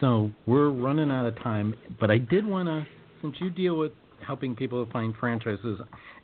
[0.00, 2.84] So we're running out of time, but I did want to,
[3.22, 3.92] since you deal with
[4.26, 5.80] helping people find franchises,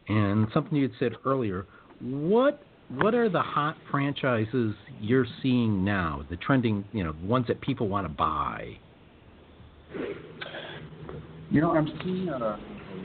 [0.09, 1.67] and something you had said earlier,
[2.01, 2.63] what
[2.99, 6.25] what are the hot franchises you're seeing now?
[6.29, 8.77] The trending, you know, ones that people want to buy.
[11.51, 12.59] You know, I'm seeing a, a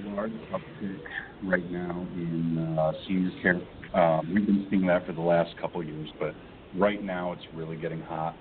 [0.04, 1.00] large uptick
[1.43, 3.62] right now in uh, senior care.
[4.00, 6.36] Um, we've been seeing that for the last couple of years, but
[6.76, 8.38] right now it's really getting hot.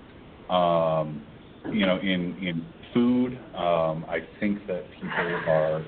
[0.50, 1.24] Um,
[1.72, 5.10] you know, in in food, um, I think that people
[5.48, 5.82] are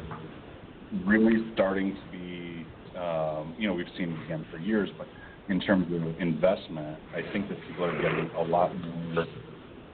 [1.05, 2.67] really starting to be.
[2.99, 5.09] Um, you know, we've seen it again for years, but
[5.49, 9.27] in terms of investment, I think that people are getting a lot more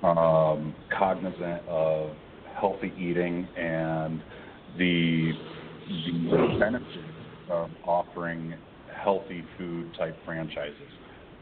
[0.05, 2.17] um, cognizant of
[2.59, 4.23] healthy eating and
[4.79, 5.33] the
[6.07, 6.97] the benefits
[7.49, 8.55] of offering
[9.03, 10.91] healthy food type franchises.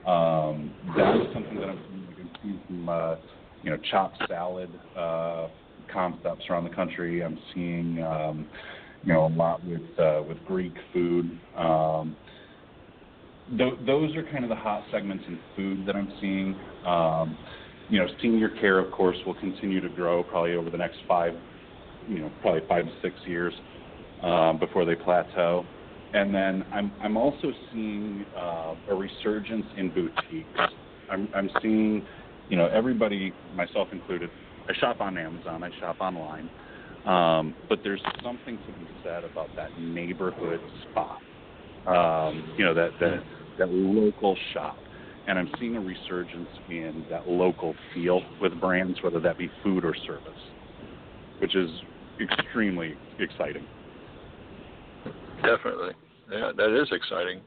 [0.06, 2.14] Um, that's something that I'm seeing.
[2.18, 3.16] I'm seeing some, uh,
[3.62, 5.48] you know, chopped salad uh,
[5.92, 7.22] concepts around the country.
[7.22, 8.48] I'm seeing, um,
[9.02, 11.38] you know, a lot with uh, with Greek food.
[11.56, 12.16] Um,
[13.56, 16.58] th- those are kind of the hot segments in food that I'm seeing.
[16.86, 17.36] Um,
[17.90, 21.34] you know, senior care, of course, will continue to grow probably over the next five,
[22.08, 23.52] you know, probably five to six years
[24.22, 25.64] um, before they plateau.
[26.12, 30.72] And then I'm I'm also seeing uh, a resurgence in boutiques.
[31.10, 32.06] I'm I'm seeing,
[32.48, 34.30] you know, everybody, myself included.
[34.68, 35.62] I shop on Amazon.
[35.62, 36.48] I shop online.
[37.06, 40.60] Um, but there's something to be said about that neighborhood
[40.90, 41.20] spot
[41.86, 43.22] um, you know, that that
[43.58, 44.78] that local shop.
[45.30, 49.84] And I'm seeing a resurgence in that local feel with brands, whether that be food
[49.84, 50.32] or service,
[51.38, 51.70] which is
[52.20, 53.64] extremely exciting.
[55.36, 55.92] Definitely.
[56.32, 57.42] Yeah, that is exciting.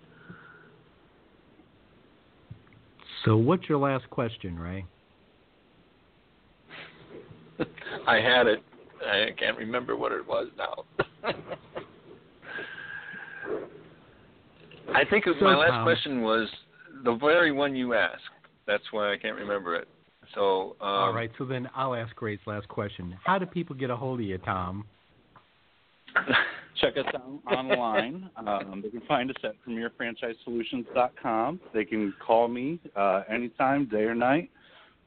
[3.25, 4.85] So, what's your last question, Ray?
[8.07, 8.63] I had it.
[9.05, 10.85] I can't remember what it was now.
[14.95, 16.47] I think So, my last Tom- question was
[17.03, 18.21] the very one you asked.
[18.65, 19.87] That's why I can't remember it.
[20.33, 23.15] So, um, All right, so then I'll ask Ray's last question.
[23.23, 24.85] How do people get a hold of you, Tom?
[26.81, 28.29] Check us out online.
[28.37, 31.59] Um, they can find us at premierfranchisesolutions.com.
[31.73, 34.49] They can call me uh, anytime, day or night,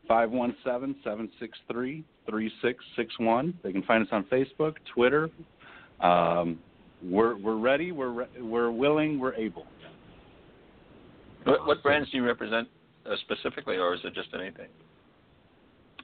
[0.09, 2.05] 517-763-3661.
[3.63, 5.29] They can find us on Facebook, Twitter.
[6.01, 6.59] Um,
[7.03, 7.93] we're we're ready.
[7.93, 9.19] We're re- we're willing.
[9.19, 9.67] We're able.
[11.47, 12.69] What, what brands do you represent
[13.11, 14.69] uh, specifically, or is it just anything?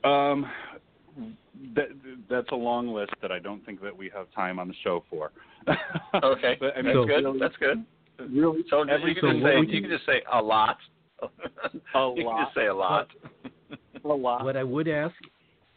[0.05, 0.47] Um,
[1.75, 1.89] that,
[2.31, 5.05] that's a long list that I don't think that we have time on the show
[5.11, 5.31] for.
[6.23, 7.25] Okay, but, I that's mean, So- good.
[7.41, 7.85] That's good.
[8.31, 10.41] Really, So every you so can just say would you you- can just say a
[10.41, 10.77] lot.
[11.23, 11.27] A
[12.17, 13.09] you can just say a lot.
[14.05, 14.45] a lot.
[14.45, 15.15] What I would ask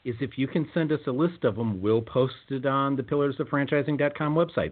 [0.04, 3.04] is if you can send us a list of them, we'll post it on the
[3.04, 4.72] pillarsofranchising.com website.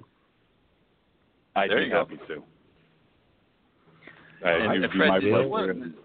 [1.56, 1.98] I'd There be you go.
[2.00, 2.44] happy to.
[4.44, 5.48] I, And- it would and be Fred, my did you pleasure.
[5.74, 5.96] want-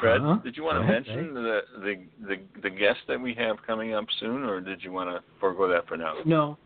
[0.00, 0.36] Fred, Huh?
[0.44, 1.94] did you want Go to ahead, mention the, the
[2.28, 5.66] the the guest that we have coming up soon, or did you want to forego
[5.68, 6.14] that for now?
[6.24, 6.56] No,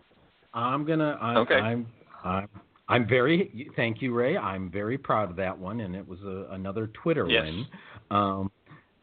[0.53, 1.17] I'm gonna.
[1.21, 1.55] I'm, Okay.
[1.55, 1.87] I'm,
[2.25, 2.49] I'm,
[2.89, 3.71] I'm very.
[3.77, 4.37] Thank you, Ray.
[4.37, 7.45] I'm very proud of that one, and it was a, another Twitter Yes.
[7.45, 7.67] win.
[8.11, 8.51] Um,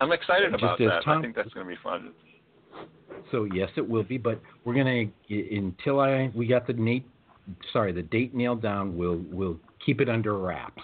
[0.02, 1.04] I'm excited about as that.
[1.06, 2.12] Tom- I think that's going to be fun.
[3.32, 4.18] so yes, it will be.
[4.18, 7.08] But we're gonna until I we got the Nate,
[7.74, 8.96] sorry, the date nailed down.
[8.98, 10.84] We'll we'll keep it under wraps.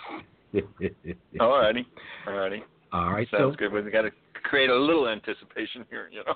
[1.39, 1.86] Alrighty,
[2.28, 2.60] alrighty.
[2.91, 3.28] All right.
[3.32, 3.74] Sounds so good.
[3.74, 4.12] We've got to
[4.43, 6.36] create a little anticipation here, you know.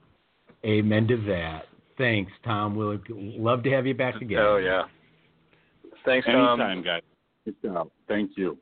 [0.64, 1.64] amen to that.
[1.98, 2.74] Thanks, Tom.
[2.74, 4.38] We'll love to have you back again.
[4.40, 4.82] Oh yeah.
[6.04, 6.60] Thanks, Tom.
[6.60, 7.02] Anytime, guys.
[7.44, 7.90] Good job.
[8.08, 8.56] Thank you.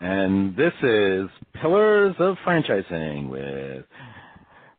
[0.00, 1.28] And this is
[1.60, 3.84] Pillars of Franchising with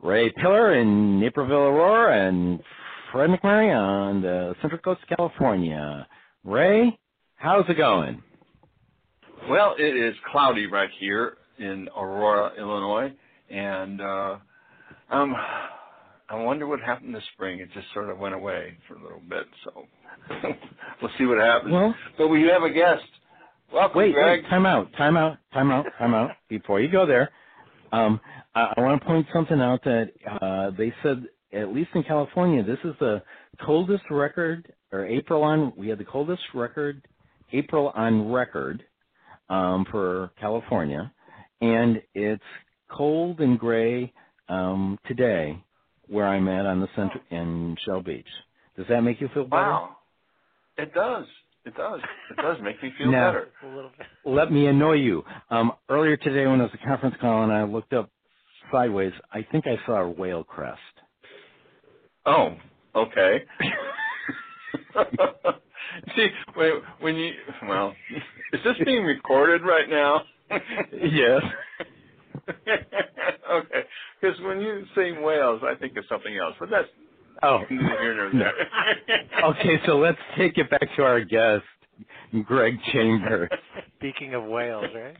[0.01, 2.59] Ray Pillar in Naperville, Aurora, and
[3.11, 6.07] Fred McMurray on the Central Coast of California.
[6.43, 6.97] Ray,
[7.35, 8.23] how's it going?
[9.47, 13.13] Well, it is cloudy right here in Aurora, Illinois,
[13.49, 14.37] and uh,
[15.11, 15.35] um,
[16.29, 17.59] I wonder what happened this spring.
[17.59, 19.85] It just sort of went away for a little bit, so
[21.01, 21.73] we'll see what happens.
[21.73, 23.03] Well, but we have a guest.
[23.71, 24.43] Welcome, wait, Greg.
[24.43, 26.31] wait, time out, time out, time out, time out.
[26.49, 27.29] Before you go there,
[27.91, 28.19] um,
[28.55, 30.11] I, I want to point something out that
[30.41, 33.21] uh, they said, at least in California, this is the
[33.63, 37.01] coldest record, or April on, we had the coldest record,
[37.53, 38.83] April on record
[39.49, 41.11] um, for California,
[41.61, 42.43] and it's
[42.89, 44.11] cold and gray
[44.49, 45.61] um, today
[46.07, 48.27] where I'm at on the center in Shell Beach.
[48.77, 49.61] Does that make you feel better?
[49.61, 49.97] Wow,
[50.77, 51.25] it does.
[51.63, 51.99] It does.
[52.31, 53.49] It does make me feel Now- better.
[53.63, 54.07] A little bit.
[54.25, 55.23] let me annoy you.
[55.49, 58.09] Um, earlier today, when I was at a conference call and I looked up
[58.71, 60.79] sideways, I think I saw a whale crest.
[62.25, 62.55] Oh,
[62.95, 63.45] okay.
[66.15, 67.33] See, when, when you
[67.67, 67.95] well,
[68.53, 70.21] is this being recorded right now?
[70.91, 71.41] Yes.
[72.49, 73.83] okay,
[74.19, 76.87] because when you say whales, I think of something else, but that's
[77.43, 79.43] Oh, neither here there.
[79.45, 79.81] okay.
[79.85, 81.63] So let's take it back to our guest,
[82.45, 83.49] Greg Chambers.
[83.97, 85.17] Speaking of whales, right?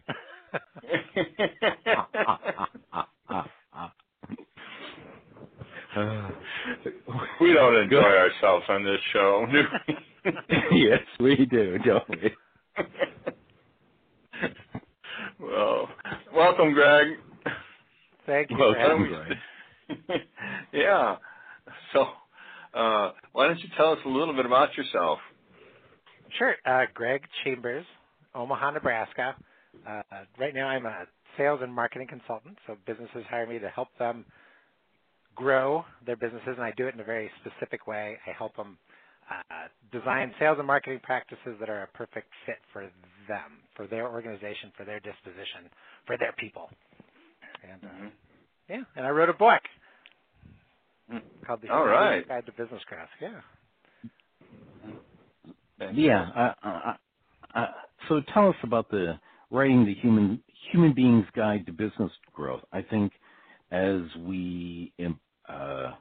[7.40, 9.46] We don't enjoy ourselves on this show.
[9.52, 10.32] do we?
[10.90, 12.36] yes, we do, don't we?
[15.40, 15.90] well,
[16.34, 17.08] welcome, Greg.
[18.26, 18.58] Thank you.
[18.60, 19.36] Well, for having thank me.
[20.08, 20.22] Greg.
[20.74, 21.18] yeah.
[21.94, 22.06] So,
[22.74, 25.20] uh, why don't you tell us a little bit about yourself?
[26.38, 26.56] Sure.
[26.66, 27.86] Uh, Greg Chambers,
[28.34, 29.36] Omaha, Nebraska.
[29.88, 30.02] Uh,
[30.38, 31.06] right now, I'm a
[31.38, 32.58] sales and marketing consultant.
[32.68, 34.26] So businesses hire me to help them
[35.36, 38.18] grow their businesses, and I do it in a very specific way.
[38.28, 38.78] I help them
[39.30, 39.68] uh,
[39.98, 42.84] design sales and marketing practices that are a perfect fit for
[43.28, 45.70] them, for their organization, for their disposition,
[46.06, 46.70] for their people.
[47.64, 48.10] And uh,
[48.70, 49.62] yeah, and I wrote a book
[51.46, 53.10] called The All Human Guide to Business Growth.
[53.22, 53.42] Yeah.
[55.94, 56.30] Yeah.
[56.36, 56.94] Uh, uh,
[57.56, 57.66] uh,
[58.08, 59.20] so tell us about the
[59.50, 62.62] writing the human human being's guide to business growth.
[62.72, 63.12] I think
[63.72, 64.94] as we
[65.48, 65.92] uh,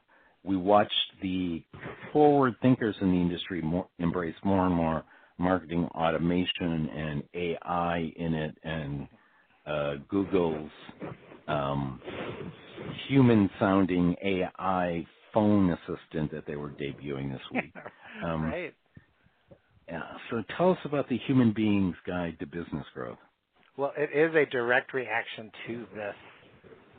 [0.43, 0.91] we watched
[1.21, 1.63] the
[2.11, 5.03] forward thinkers in the industry more, embrace more and more
[5.37, 9.07] marketing automation and AI in it, and
[9.65, 10.71] uh, Google's
[11.47, 12.01] um,
[13.07, 17.73] human-sounding AI phone assistant that they were debuting this week.
[18.23, 18.75] Um, right.
[19.87, 20.01] Yeah.
[20.29, 23.17] So tell us about the Human Beings Guide to Business Growth.
[23.77, 26.15] Well, it is a direct reaction to this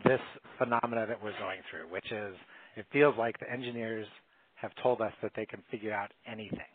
[0.05, 0.21] this
[0.59, 2.35] phenomena that we're going through, which is
[2.77, 4.07] it feels like the engineers
[4.55, 6.73] have told us that they can figure out anything,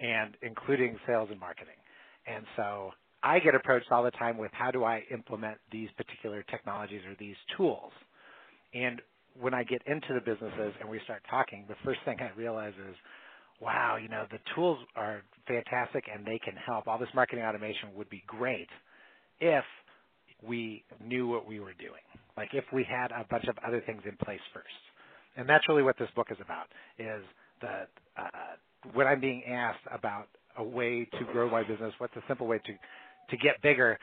[0.00, 1.76] and including sales and marketing.
[2.26, 2.90] And so
[3.22, 7.14] I get approached all the time with how do I implement these particular technologies or
[7.18, 7.92] these tools.
[8.72, 9.00] And
[9.40, 12.74] when I get into the businesses and we start talking, the first thing I realize
[12.88, 12.96] is,
[13.60, 16.86] wow, you know, the tools are fantastic and they can help.
[16.86, 18.68] All this marketing automation would be great
[19.40, 19.64] if
[20.46, 22.02] we knew what we were doing.
[22.36, 24.66] Like if we had a bunch of other things in place first.
[25.36, 26.66] And that's really what this book is about,
[26.98, 27.22] is
[27.60, 28.56] the, uh,
[28.92, 32.58] when I'm being asked about a way to grow my business, what's a simple way
[32.58, 32.72] to,
[33.30, 33.98] to get bigger,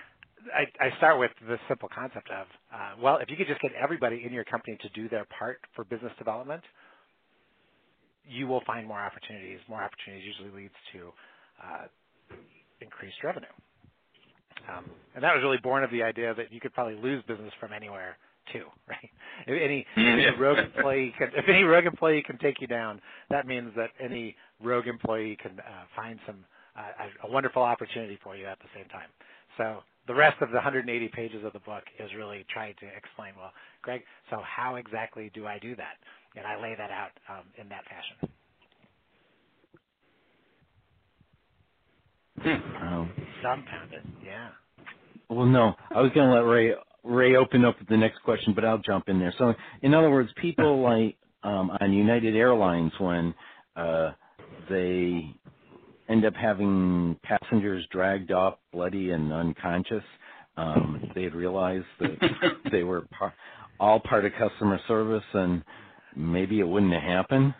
[0.53, 3.71] I, I start with the simple concept of, uh, well, if you could just get
[3.81, 6.63] everybody in your company to do their part for business development,
[8.27, 9.59] you will find more opportunities.
[9.69, 11.11] More opportunities usually leads to
[11.63, 11.85] uh,
[12.81, 13.47] increased revenue.
[14.69, 17.53] Um, and that was really born of the idea that you could probably lose business
[17.59, 18.17] from anywhere
[18.51, 19.09] too, right?
[19.47, 23.47] If any, if rogue employee can, if any rogue employee can take you down, that
[23.47, 26.45] means that any rogue employee can uh, find some
[26.77, 29.09] uh, a wonderful opportunity for you at the same time.
[29.57, 33.33] So the rest of the 180 pages of the book is really trying to explain,
[33.37, 33.51] well,
[33.81, 35.97] Greg, so how exactly do I do that?
[36.35, 38.29] And I lay that out um, in that fashion.
[42.45, 43.11] Um,
[43.43, 44.49] Dumbfounded, yeah.
[45.29, 46.73] Well, no, I was going to let Ray
[47.03, 49.33] Ray open up the next question, but I'll jump in there.
[49.37, 53.33] So, in other words, people like um, on United Airlines when
[53.75, 54.11] uh,
[54.69, 55.33] they
[56.09, 60.03] end up having passengers dragged off bloody and unconscious,
[60.57, 62.17] um, they had realized that
[62.71, 63.33] they were par-
[63.79, 65.63] all part of customer service, and
[66.15, 67.53] maybe it wouldn't have happened.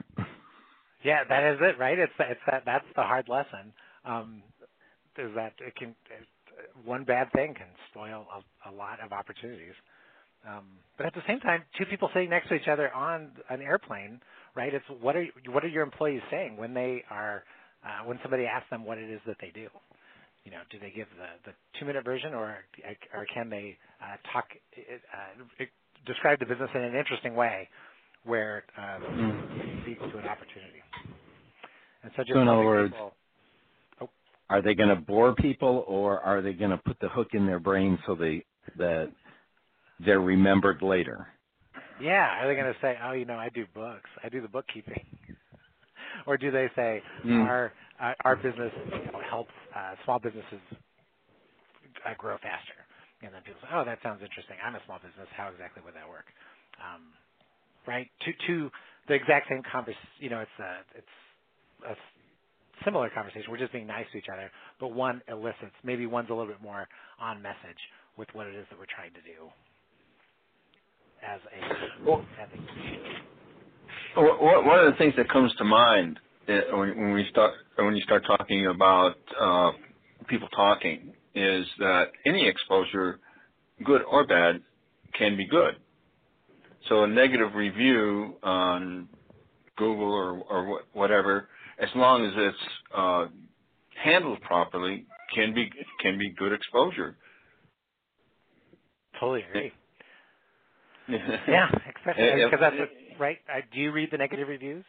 [1.03, 1.97] Yeah, that is it, right?
[1.97, 3.73] It's it's that that's the hard lesson.
[4.05, 4.43] Um,
[5.17, 5.95] is that it can
[6.85, 9.73] one bad thing can spoil a, a lot of opportunities.
[10.47, 10.65] Um,
[10.97, 14.19] but at the same time, two people sitting next to each other on an airplane,
[14.55, 14.73] right?
[14.73, 17.43] It's what are what are your employees saying when they are
[17.83, 19.67] uh, when somebody asks them what it is that they do?
[20.43, 22.57] You know, do they give the, the two minute version, or
[23.13, 24.45] or can they uh, talk
[24.75, 25.63] uh,
[26.05, 27.69] describe the business in an interesting way,
[28.23, 30.81] where uh, it leads to an opportunity?
[32.03, 33.13] And so, just so in other words, people,
[34.51, 37.45] are they going to bore people or are they going to put the hook in
[37.45, 38.43] their brain so they
[38.77, 39.09] that
[40.05, 41.27] they're remembered later?
[42.01, 44.09] Yeah, are they going to say, "Oh, you know, I do books.
[44.23, 45.05] I do the bookkeeping,"
[46.27, 47.45] or do they say, mm.
[47.45, 47.71] "Our
[48.01, 50.59] uh, our business you know, helps uh, small businesses
[52.05, 52.81] uh, grow faster"?
[53.23, 54.57] And then people say, "Oh, that sounds interesting.
[54.65, 55.29] I'm a small business.
[55.37, 56.25] How exactly would that work?"
[56.81, 57.13] Um,
[57.87, 58.09] right?
[58.25, 58.71] To to
[59.07, 60.09] the exact same conversation.
[60.19, 61.15] You know, it's a it's
[61.87, 61.95] a
[62.85, 63.45] similar conversation.
[63.49, 65.75] We're just being nice to each other, but one elicits.
[65.83, 66.87] Maybe one's a little bit more
[67.19, 67.79] on message
[68.17, 69.49] with what it is that we're trying to do
[71.23, 72.09] as a.
[72.09, 77.53] Well, as a one of the things that comes to mind eh, when we start
[77.77, 79.71] when you start talking about uh,
[80.27, 83.19] people talking is that any exposure,
[83.85, 84.61] good or bad,
[85.17, 85.75] can be good.
[86.89, 89.07] So a negative review on
[89.77, 91.47] Google or, or whatever
[91.81, 92.57] as long as it's
[92.95, 93.25] uh,
[94.01, 95.69] handled properly, can be
[96.01, 97.15] can be good exposure.
[99.19, 99.71] Totally agree.
[101.47, 101.67] yeah,
[101.97, 103.37] especially because that's a, right.
[103.49, 104.85] Uh, do you read the negative reviews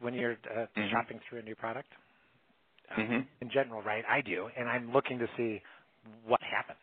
[0.00, 0.90] when you're uh, mm-hmm.
[0.90, 1.88] shopping through a new product?
[2.90, 3.20] Uh, mm-hmm.
[3.40, 4.04] In general, right?
[4.08, 5.62] I do, and I'm looking to see
[6.26, 6.78] what happened.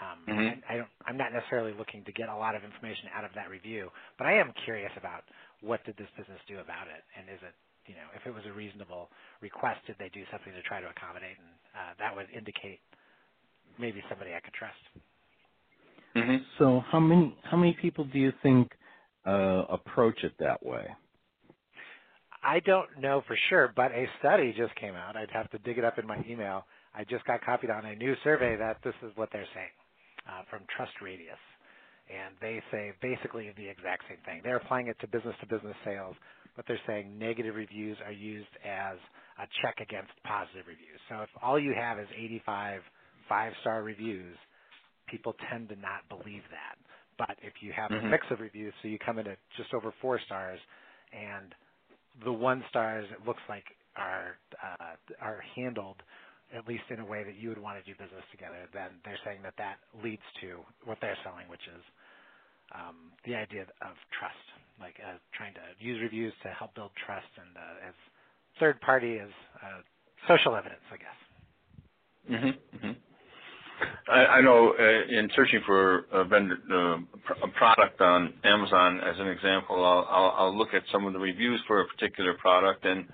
[0.00, 0.60] Um, mm-hmm.
[0.70, 3.32] I, I don't, I'm not necessarily looking to get a lot of information out of
[3.34, 5.24] that review, but I am curious about
[5.60, 7.52] what did this business do about it, and is it
[7.86, 9.08] you know, if it was a reasonable
[9.40, 11.36] request, did they do something to try to accommodate?
[11.38, 12.80] And uh, that would indicate
[13.78, 14.82] maybe somebody I could trust.
[16.16, 16.42] Mm-hmm.
[16.58, 18.70] So, how many how many people do you think
[19.26, 20.86] uh, approach it that way?
[22.42, 25.16] I don't know for sure, but a study just came out.
[25.16, 26.64] I'd have to dig it up in my email.
[26.94, 29.76] I just got copied on a new survey that this is what they're saying
[30.26, 31.38] uh, from Trust Radius.
[32.10, 34.40] And they say basically the exact same thing.
[34.42, 36.16] They're applying it to business to business sales
[36.56, 38.96] but they're saying negative reviews are used as
[39.38, 41.00] a check against positive reviews.
[41.08, 42.82] So if all you have is 85
[43.28, 44.36] five-star reviews,
[45.08, 46.76] people tend to not believe that.
[47.16, 48.06] But if you have mm-hmm.
[48.06, 50.58] a mix of reviews, so you come in at just over four stars,
[51.12, 51.54] and
[52.24, 53.64] the one stars it looks like
[53.96, 55.96] are uh, are handled
[56.54, 59.20] at least in a way that you would want to do business together, then they're
[59.24, 61.82] saying that that leads to what they're selling, which is
[62.74, 64.46] um, the idea of trust,
[64.80, 67.94] like uh, trying to use reviews to help build trust and uh, as
[68.58, 69.30] third party as
[69.62, 69.80] uh,
[70.28, 71.20] social evidence, I guess.
[72.30, 72.76] Mm-hmm.
[72.76, 72.92] mm-hmm.
[74.08, 76.96] I, I know uh, in searching for a vendor, uh,
[77.42, 81.18] a product on Amazon, as an example, I'll, I'll, I'll look at some of the
[81.18, 83.06] reviews for a particular product, and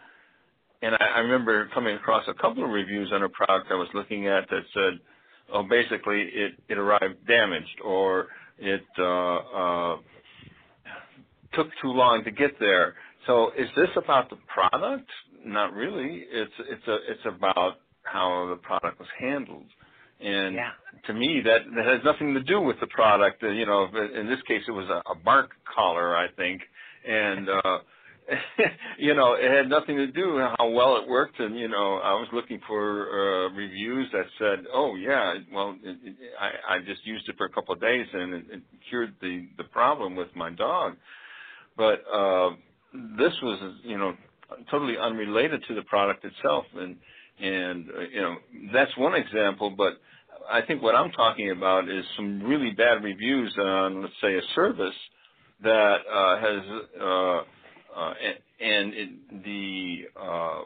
[0.82, 3.88] and I, I remember coming across a couple of reviews on a product I was
[3.94, 5.00] looking at that said,
[5.52, 8.26] "Oh, basically it it arrived damaged, or
[8.58, 9.96] it uh, uh,
[11.54, 12.94] took too long to get there."
[13.26, 15.08] So, is this about the product?
[15.44, 16.24] Not really.
[16.30, 19.66] It's it's a it's about how the product was handled.
[20.20, 20.70] And yeah.
[21.06, 23.42] to me, that that has nothing to do with the product.
[23.42, 26.62] You know, in this case, it was a, a bark collar, I think,
[27.06, 27.78] and uh,
[28.98, 31.38] you know, it had nothing to do with how well it worked.
[31.38, 35.96] And you know, I was looking for uh, reviews that said, "Oh yeah, well, it,
[36.02, 39.14] it, I, I just used it for a couple of days and it, it cured
[39.20, 40.96] the the problem with my dog."
[41.76, 42.50] But uh,
[43.18, 44.14] this was, you know,
[44.70, 46.96] totally unrelated to the product itself, and
[47.40, 48.36] and uh, you know
[48.72, 49.70] that's one example.
[49.70, 49.94] But
[50.50, 54.42] I think what I'm talking about is some really bad reviews on, let's say, a
[54.54, 54.94] service
[55.62, 56.62] that uh, has
[57.00, 57.42] uh,
[57.96, 58.12] uh,
[58.60, 60.60] and, it, the uh,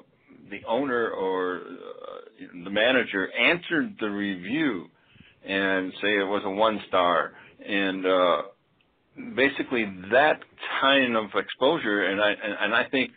[0.50, 4.86] the owner or uh, the manager answered the review
[5.46, 7.32] and say it was a one star
[7.66, 8.42] and uh,
[9.36, 10.40] basically that
[10.80, 13.10] kind of exposure and I and, and I think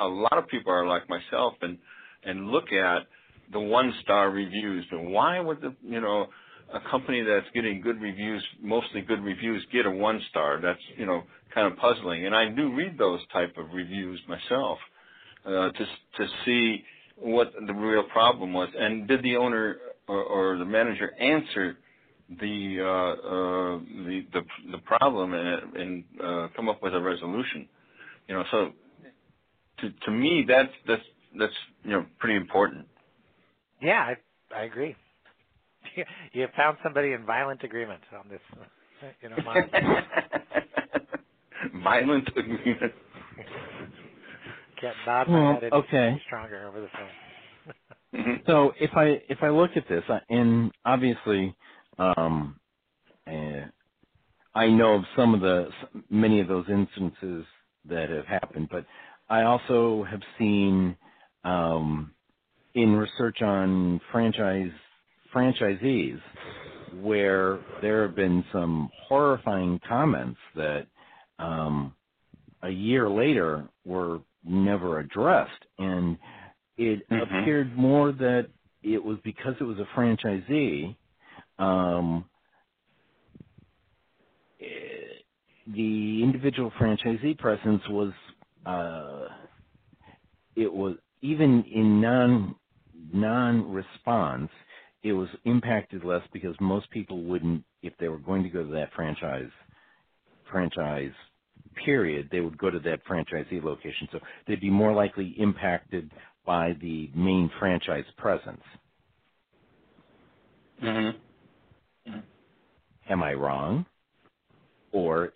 [0.00, 1.78] a lot of people are like myself and
[2.24, 3.06] and look at
[3.52, 4.86] the one star reviews.
[4.90, 6.26] And why would the you know
[6.72, 10.60] a company that's getting good reviews, mostly good reviews, get a one star?
[10.62, 11.22] That's you know
[11.54, 12.26] kind of puzzling.
[12.26, 14.78] And I do read those type of reviews myself
[15.46, 15.86] uh, to
[16.16, 16.84] to see
[17.16, 19.76] what the real problem was, and did the owner
[20.08, 21.78] or, or the manager answer
[22.40, 24.40] the uh, uh, the, the
[24.72, 27.68] the problem and, and uh, come up with a resolution?
[28.28, 28.72] You know, so
[29.80, 31.02] to to me that's that's
[31.38, 31.52] that's
[31.84, 32.86] you know pretty important.
[33.82, 34.14] Yeah,
[34.52, 34.96] I I agree.
[36.32, 38.40] You found somebody in violent agreement on this.
[39.22, 39.36] You know,
[41.82, 42.78] violent agreement.
[44.80, 46.20] Can't nod my well, head okay.
[46.26, 48.20] stronger over the phone.
[48.20, 48.42] mm-hmm.
[48.46, 51.54] So if I if I look at this, and obviously,
[51.98, 52.58] um,
[53.26, 53.66] uh,
[54.54, 55.68] I know of some of the
[56.10, 57.44] many of those instances
[57.88, 58.84] that have happened, but
[59.28, 60.96] I also have seen
[61.44, 62.12] um,
[62.74, 64.72] in research on franchise
[65.34, 66.20] franchisees
[67.00, 70.86] where there have been some horrifying comments that
[71.38, 71.92] um,
[72.62, 76.16] a year later were never addressed, and
[76.76, 77.40] it mm-hmm.
[77.40, 78.48] appeared more that
[78.82, 80.94] it was because it was a franchisee.
[81.58, 82.24] Um,
[85.66, 88.12] the individual franchisee presence was
[88.66, 89.28] uh,
[90.56, 92.54] it was even in non
[93.12, 94.50] non response
[95.04, 98.72] it was impacted less because most people wouldn't if they were going to go to
[98.72, 99.50] that franchise
[100.50, 101.12] franchise
[101.84, 104.08] period, they would go to that franchisee location.
[104.10, 106.10] So they'd be more likely impacted
[106.46, 108.62] by the main franchise presence.
[110.82, 112.18] Mm-hmm.
[113.10, 113.86] Am I wrong?
[114.92, 115.32] Or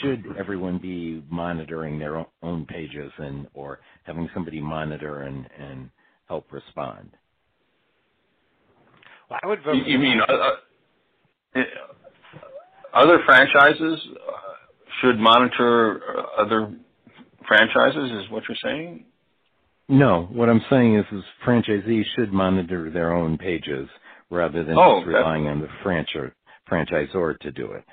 [0.00, 5.90] should everyone be monitoring their own pages and or having somebody monitor and, and
[6.26, 7.10] help respond?
[9.32, 9.76] Well, I would vote.
[9.76, 10.32] You, you mean uh,
[11.56, 11.60] uh
[12.94, 14.32] other franchises uh,
[15.00, 16.74] should monitor uh, other
[17.48, 18.10] franchises?
[18.12, 19.06] Is what you're saying?
[19.88, 23.88] No, what I'm saying is, is franchisees should monitor their own pages
[24.30, 26.30] rather than oh, just relying on the franchise
[26.70, 27.84] franchisor to do it.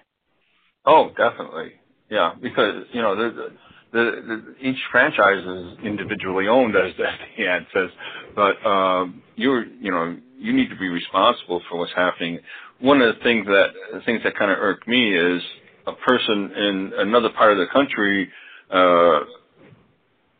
[0.85, 1.73] Oh, definitely,
[2.09, 3.51] yeah, because you know the,
[3.93, 7.89] the, the, each franchise is individually owned, as the ad says,
[8.35, 12.39] but um, you're you know you need to be responsible for what's happening.
[12.79, 15.41] One of the things that things that kind of irk me is
[15.85, 18.29] a person in another part of the country
[18.71, 19.19] uh,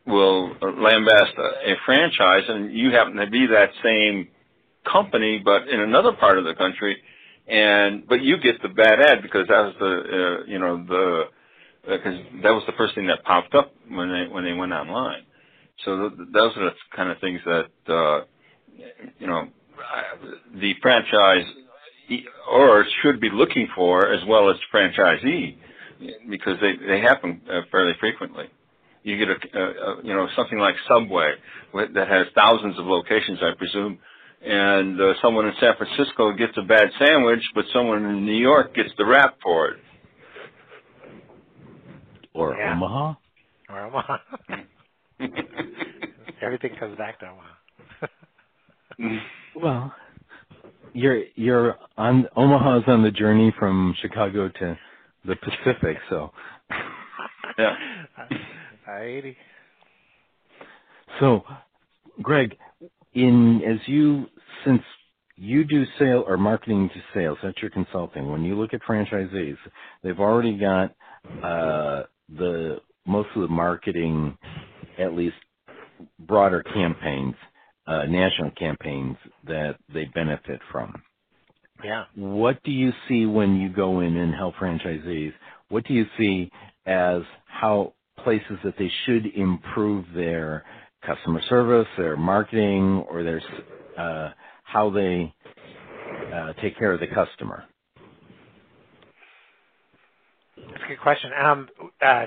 [0.06, 4.28] will lambast a, a franchise, and you happen to be that same
[4.90, 6.96] company, but in another part of the country,
[7.46, 11.24] and but you get the bad ad because that was the uh, you know the
[11.86, 14.72] because uh, that was the first thing that popped up when they when they went
[14.72, 15.24] online.
[15.84, 18.24] So th- those are the kind of things that uh,
[19.18, 19.48] you know
[20.60, 21.44] the franchise
[22.50, 25.56] or should be looking for as well as franchisee
[26.28, 28.46] because they they happen uh, fairly frequently.
[29.02, 31.34] you get a, a, a you know something like Subway
[31.94, 33.98] that has thousands of locations, I presume,
[34.42, 38.74] and uh, someone in San Francisco gets a bad sandwich, but someone in New York
[38.74, 39.80] gets the rap for it.
[42.34, 42.72] Or Yeah.
[42.72, 43.14] Omaha.
[43.68, 44.16] Or Omaha.
[46.42, 49.20] Everything comes back to Omaha.
[49.54, 49.92] Well,
[50.92, 54.78] you're you're on Omaha's on the journey from Chicago to
[55.24, 56.30] the Pacific, so
[57.58, 57.74] Yeah.
[58.88, 59.36] Alrighty.
[61.18, 61.42] so
[62.22, 62.56] Greg,
[63.14, 64.26] in as you
[64.64, 64.82] since
[65.36, 68.30] you do sale or marketing to sales, that's your consulting.
[68.30, 69.56] When you look at franchisees,
[70.02, 70.94] they've already got
[71.42, 74.36] uh, the most of the marketing,
[74.98, 75.36] at least
[76.18, 77.34] broader campaigns,
[77.90, 79.16] uh, national campaigns
[79.48, 81.02] that they benefit from.
[81.82, 82.04] Yeah.
[82.14, 85.32] What do you see when you go in and help franchisees?
[85.70, 86.50] What do you see
[86.86, 90.64] as how places that they should improve their
[91.04, 93.42] customer service, their marketing, or their
[93.96, 94.30] uh,
[94.62, 95.34] how they
[96.32, 97.64] uh, take care of the customer?
[100.70, 101.30] That's a good question.
[101.42, 101.68] Um,
[102.00, 102.26] uh,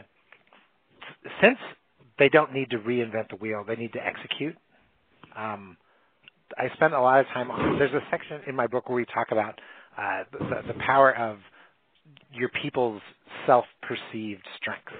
[1.41, 1.57] since
[2.20, 4.55] they don't need to reinvent the wheel, they need to execute.
[5.38, 5.78] Um,
[6.58, 7.80] I spent a lot of time on.
[7.80, 9.60] There's a section in my book where we talk about
[9.98, 11.38] uh, the, the power of
[12.34, 13.02] your people's
[13.46, 14.94] self-perceived strengths.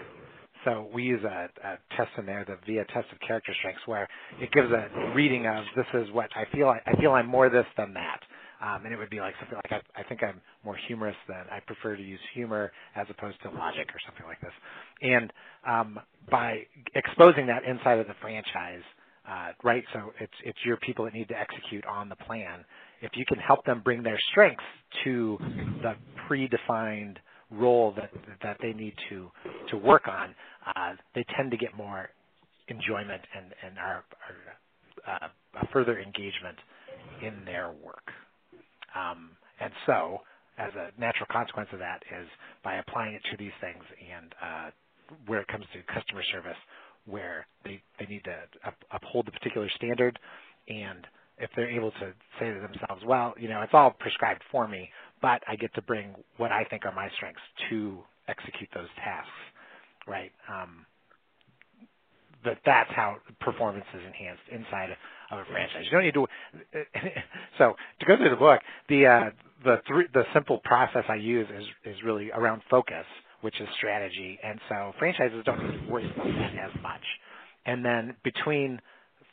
[0.66, 4.08] So we use a, a test in there, the VIA test of character strengths, where
[4.40, 6.70] it gives a reading of this is what I feel.
[6.70, 8.22] I, I feel I'm more this than that.
[8.64, 11.44] Um, and it would be like something like I, I think I'm more humorous than
[11.52, 14.54] I prefer to use humor as opposed to logic or something like this.
[15.02, 15.34] And
[15.68, 16.00] um,
[16.32, 16.62] by
[16.96, 18.84] exposing that inside of the franchise,
[19.30, 19.84] uh, right?
[19.94, 22.66] So it's it's your people that need to execute on the plan.
[23.02, 24.64] If you can help them bring their strengths
[25.04, 25.40] to
[25.82, 25.96] the
[26.30, 27.18] predefined
[27.52, 28.12] role that
[28.42, 29.32] that they need to
[29.70, 30.36] to work on,
[30.76, 32.10] uh, they tend to get more
[32.68, 34.04] enjoyment and and are,
[35.08, 36.58] are uh, further engagement
[37.22, 38.12] in their work.
[38.96, 40.20] Um, and so,
[40.58, 42.28] as a natural consequence of that, is
[42.64, 44.70] by applying it to these things and uh,
[45.28, 46.58] where it comes to customer service,
[47.06, 48.36] where they, they need to
[48.68, 50.20] up, uphold the particular standard,
[50.70, 51.08] and
[51.40, 54.90] if they're able to say to themselves, well, you know, it's all prescribed for me,
[55.22, 59.30] but I get to bring what I think are my strengths to execute those tasks,
[60.08, 60.32] right?
[60.52, 60.86] Um,
[62.46, 64.92] that that's how performance is enhanced inside
[65.32, 65.86] of a franchise.
[65.86, 66.28] You don't need to.
[67.58, 69.30] So to go through the book, the uh,
[69.64, 73.06] the three, the simple process I use is is really around focus,
[73.44, 77.04] which is strategy, and so franchises don't need to worry about that as much.
[77.66, 78.80] And then between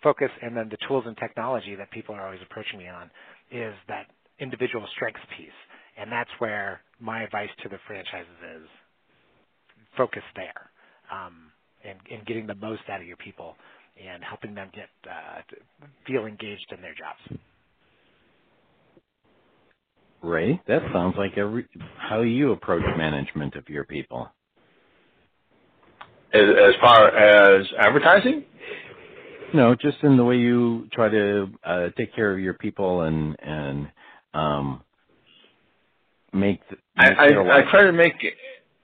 [0.03, 3.11] focus and then the tools and technology that people are always approaching me on
[3.51, 4.07] is that
[4.41, 5.59] individual strengths piece,
[5.97, 8.67] and that's where my advice to the franchises is
[9.97, 10.71] focus there.
[11.11, 11.53] Um,
[11.85, 13.57] and, and getting the most out of your people
[13.97, 15.41] and helping them get uh,
[16.07, 17.41] feel engaged in their jobs.
[20.23, 21.67] Ray, that sounds like every,
[21.97, 24.31] how you approach management of your people.
[26.33, 28.45] As, as far as advertising,
[29.53, 33.37] No, just in the way you try to uh, take care of your people and
[33.43, 33.89] and
[34.33, 34.83] um,
[36.33, 36.61] make,
[36.97, 38.15] I, make their I, I try to make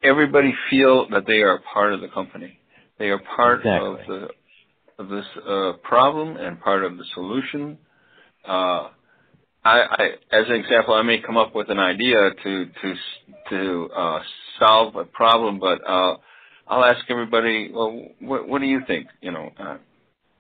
[0.03, 2.59] everybody feel that they are part of the company.
[2.99, 3.91] They are part Exactly.
[3.91, 4.29] of the
[4.99, 7.79] of this uh, problem and part of the solution.
[8.47, 8.89] Uh,
[9.67, 12.95] I, I, as an example, I may come up with an idea to to
[13.51, 14.21] to uh,
[14.61, 16.17] solve a problem, but uh,
[16.69, 19.09] I'll ask everybody, well, what, what do you think?
[19.21, 19.77] You know, uh,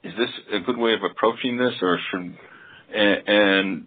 [0.04, 2.36] is this a good way of approaching this, or should?
[2.94, 3.86] And, and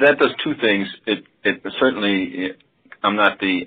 [0.00, 0.88] that does two things.
[1.06, 2.56] It it certainly it,
[3.02, 3.66] I'm not the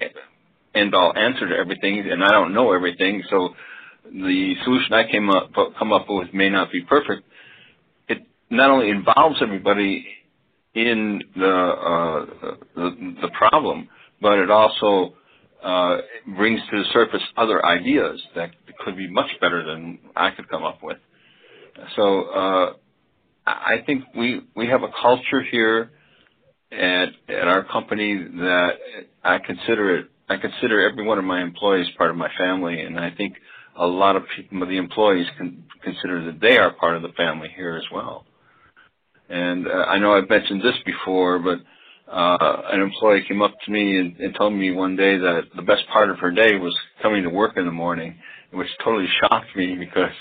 [0.73, 3.49] end all answer to everything, and I don't know everything, so
[4.11, 7.27] the solution I came up come up with may not be perfect.
[8.07, 10.07] It not only involves everybody
[10.75, 12.25] in the uh,
[12.75, 13.89] the, the problem,
[14.21, 15.13] but it also
[15.63, 15.97] uh,
[16.35, 18.51] brings to the surface other ideas that
[18.83, 20.97] could be much better than I could come up with.
[21.95, 22.73] So uh,
[23.47, 25.91] I think we we have a culture here
[26.71, 28.71] at at our company that
[29.23, 30.07] I consider it.
[30.27, 33.35] I consider every one of my employees part of my family, and I think
[33.77, 37.49] a lot of people, the employees, can consider that they are part of the family
[37.55, 38.25] here as well.
[39.29, 41.59] And uh, I know I've mentioned this before, but
[42.11, 45.61] uh, an employee came up to me and, and told me one day that the
[45.61, 48.15] best part of her day was coming to work in the morning,
[48.51, 50.13] which totally shocked me because,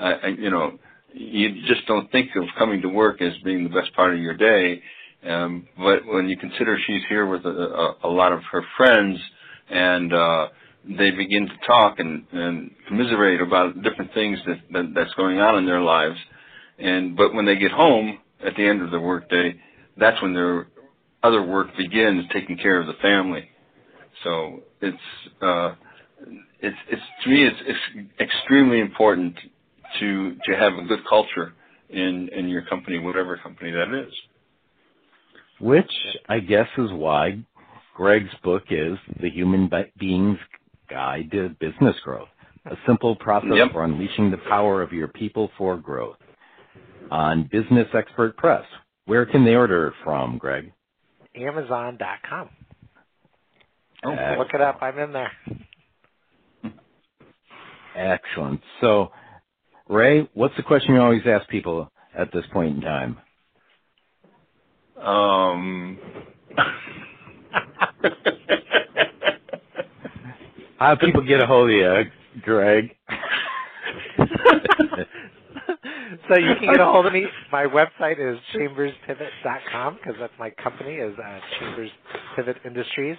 [0.00, 0.78] uh, I, you know,
[1.12, 4.36] you just don't think of coming to work as being the best part of your
[4.36, 4.82] day.
[5.28, 9.18] Um, but when you consider she's here with a, a, a lot of her friends
[9.70, 10.48] and uh,
[10.84, 15.58] they begin to talk and, and commiserate about different things that, that that's going on
[15.58, 16.16] in their lives.
[16.78, 19.54] And but when they get home at the end of the workday,
[19.96, 20.68] that's when their
[21.22, 23.48] other work begins, taking care of the family.
[24.24, 24.96] So it's
[25.42, 25.74] uh,
[26.60, 29.36] it's it's to me it's, it's extremely important
[30.00, 31.54] to to have a good culture
[31.88, 34.12] in in your company, whatever company that is.
[35.60, 35.90] Which
[36.28, 37.38] I guess is why
[37.96, 39.68] Greg's book is The Human
[39.98, 40.38] Being's
[40.88, 42.28] Guide to Business Growth,
[42.66, 43.72] a simple process Yep.
[43.72, 46.16] for unleashing the power of your people for growth.
[47.10, 48.64] On Business Expert Press,
[49.06, 50.72] where can they order it from, Greg?
[51.34, 52.50] Amazon.com.
[54.04, 54.78] Oh, Uh, Look it up.
[54.82, 55.32] I'm in there.
[57.96, 58.60] Excellent.
[58.80, 59.12] So,
[59.88, 63.18] Ray, what's the question you always ask people at this point in time?
[65.00, 65.98] Um,
[70.78, 72.04] How do people get a hold of you,
[72.42, 72.94] Greg?
[76.28, 77.24] so you can get a hold of me.
[77.52, 81.90] My website is chamberspivot.com because that's my company is uh, Chambers
[82.36, 83.16] Pivot Industries.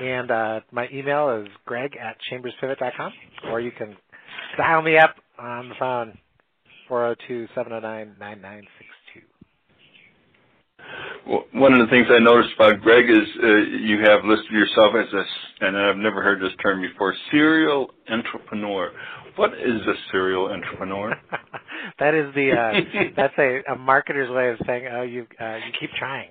[0.00, 3.12] And uh, my email is greg at chamberspivot.com
[3.50, 3.96] or you can
[4.56, 6.18] dial me up on the phone,
[6.90, 8.66] 402-709-9962.
[11.26, 14.94] Well, One of the things I noticed about Greg is uh, you have listed yourself
[14.94, 15.26] as a, s-
[15.60, 18.92] and I've never heard this term before, serial entrepreneur.
[19.36, 21.14] What is a serial entrepreneur?
[21.98, 25.72] that is the uh, that's a, a marketer's way of saying, oh, you uh, you
[25.80, 26.30] keep trying.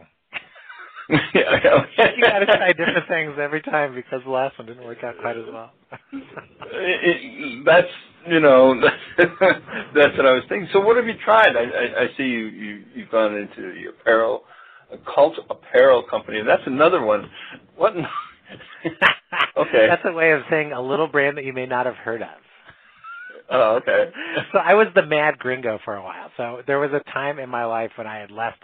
[1.10, 5.16] you got to try different things every time because the last one didn't work out
[5.20, 5.72] quite as well.
[6.02, 6.12] It-
[6.72, 7.92] it- that's
[8.28, 8.76] you know
[9.18, 10.70] that's what I was thinking.
[10.74, 11.56] So what have you tried?
[11.56, 14.44] I, I, I see you, you you've gone into the apparel,
[14.92, 16.42] a cult apparel company.
[16.46, 17.30] That's another one.
[17.76, 17.94] What?
[19.58, 19.88] okay.
[19.88, 22.30] That's a way of saying a little brand that you may not have heard of.
[23.52, 24.10] Oh, okay.
[24.52, 26.30] so I was the mad gringo for a while.
[26.38, 28.60] So there was a time in my life when I had left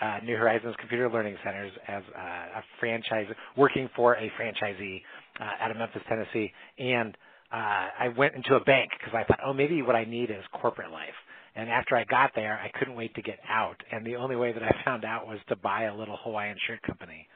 [0.00, 3.26] uh, New Horizons Computer Learning Centers as uh, a franchise,
[3.56, 5.02] working for a franchisee
[5.40, 7.16] uh, out of Memphis, Tennessee, and
[7.52, 7.56] uh,
[7.98, 10.90] I went into a bank because I thought, oh, maybe what I need is corporate
[10.90, 11.14] life.
[11.54, 13.76] And after I got there, I couldn't wait to get out.
[13.90, 16.82] And the only way that I found out was to buy a little Hawaiian shirt
[16.82, 17.26] company.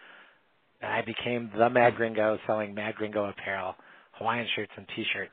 [0.81, 3.75] And I became the Mad Gringo selling Mad Gringo apparel,
[4.13, 5.33] Hawaiian shirts and T-shirts.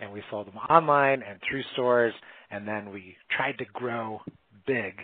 [0.00, 2.14] And we sold them online and through stores.
[2.50, 4.20] And then we tried to grow
[4.66, 4.94] big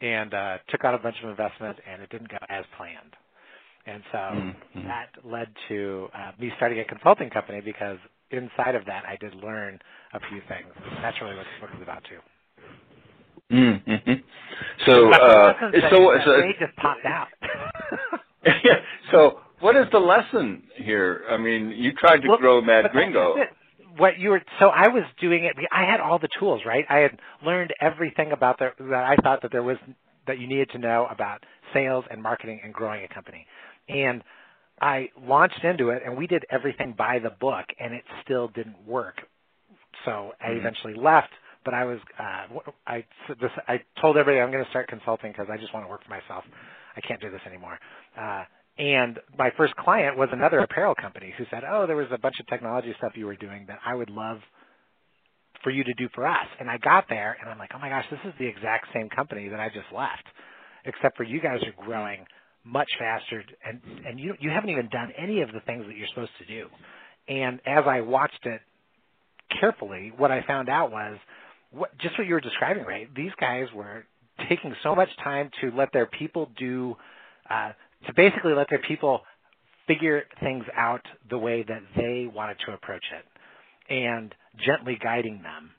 [0.00, 3.14] and uh, took out a bunch of investment, and it didn't go as planned.
[3.88, 4.86] And so Mhm.
[4.86, 7.98] that led to uh, me starting a consulting company because
[8.30, 9.80] inside of that I did learn
[10.12, 10.68] a few things.
[11.00, 12.20] That's really what this book is about too.
[13.50, 14.12] Mm-hmm.
[14.84, 15.54] So, uh,
[15.88, 17.28] so, so, Ray just popped out.
[18.64, 18.80] yeah.
[19.10, 21.24] So, what is the lesson here?
[21.30, 23.36] I mean, you tried to Well, grow Mad Gringo.
[23.96, 25.56] What you were so I was doing it.
[25.72, 26.84] I had all the tools, right?
[26.90, 29.78] I had learned everything about the that I thought that there was
[30.26, 33.46] that you needed to know about sales and marketing and growing a company.
[33.88, 34.22] And
[34.80, 38.86] I launched into it, and we did everything by the book, and it still didn't
[38.86, 39.16] work.
[40.04, 40.58] So I Mhm.
[40.58, 41.32] eventually left.
[41.64, 42.46] But I was uh,
[42.86, 43.04] I
[43.40, 46.04] this, I told everybody I'm going to start consulting because I just want to work
[46.04, 46.44] for myself.
[46.96, 47.78] I can't do this anymore.
[48.16, 48.44] Uh,
[48.78, 52.40] and my first client was another apparel company who said, "Oh, there was a bunch
[52.40, 54.40] of technology stuff you were doing that I would love
[55.62, 57.90] for you to do for us." And I got there, and I'm like, "Oh my
[57.90, 60.26] gosh, this is the exact same company that I just left,
[60.84, 62.26] except for you guys are growing
[62.64, 66.08] much faster, and and you you haven't even done any of the things that you're
[66.08, 66.66] supposed to do."
[67.28, 68.60] And as I watched it
[69.60, 71.18] carefully, what I found out was
[71.70, 73.08] what, just what you were describing, right?
[73.14, 74.04] These guys were
[74.48, 76.96] taking so much time to let their people do,
[77.50, 77.72] uh,
[78.06, 79.20] to basically let their people
[79.86, 84.34] figure things out the way that they wanted to approach it, and
[84.64, 85.70] gently guiding them.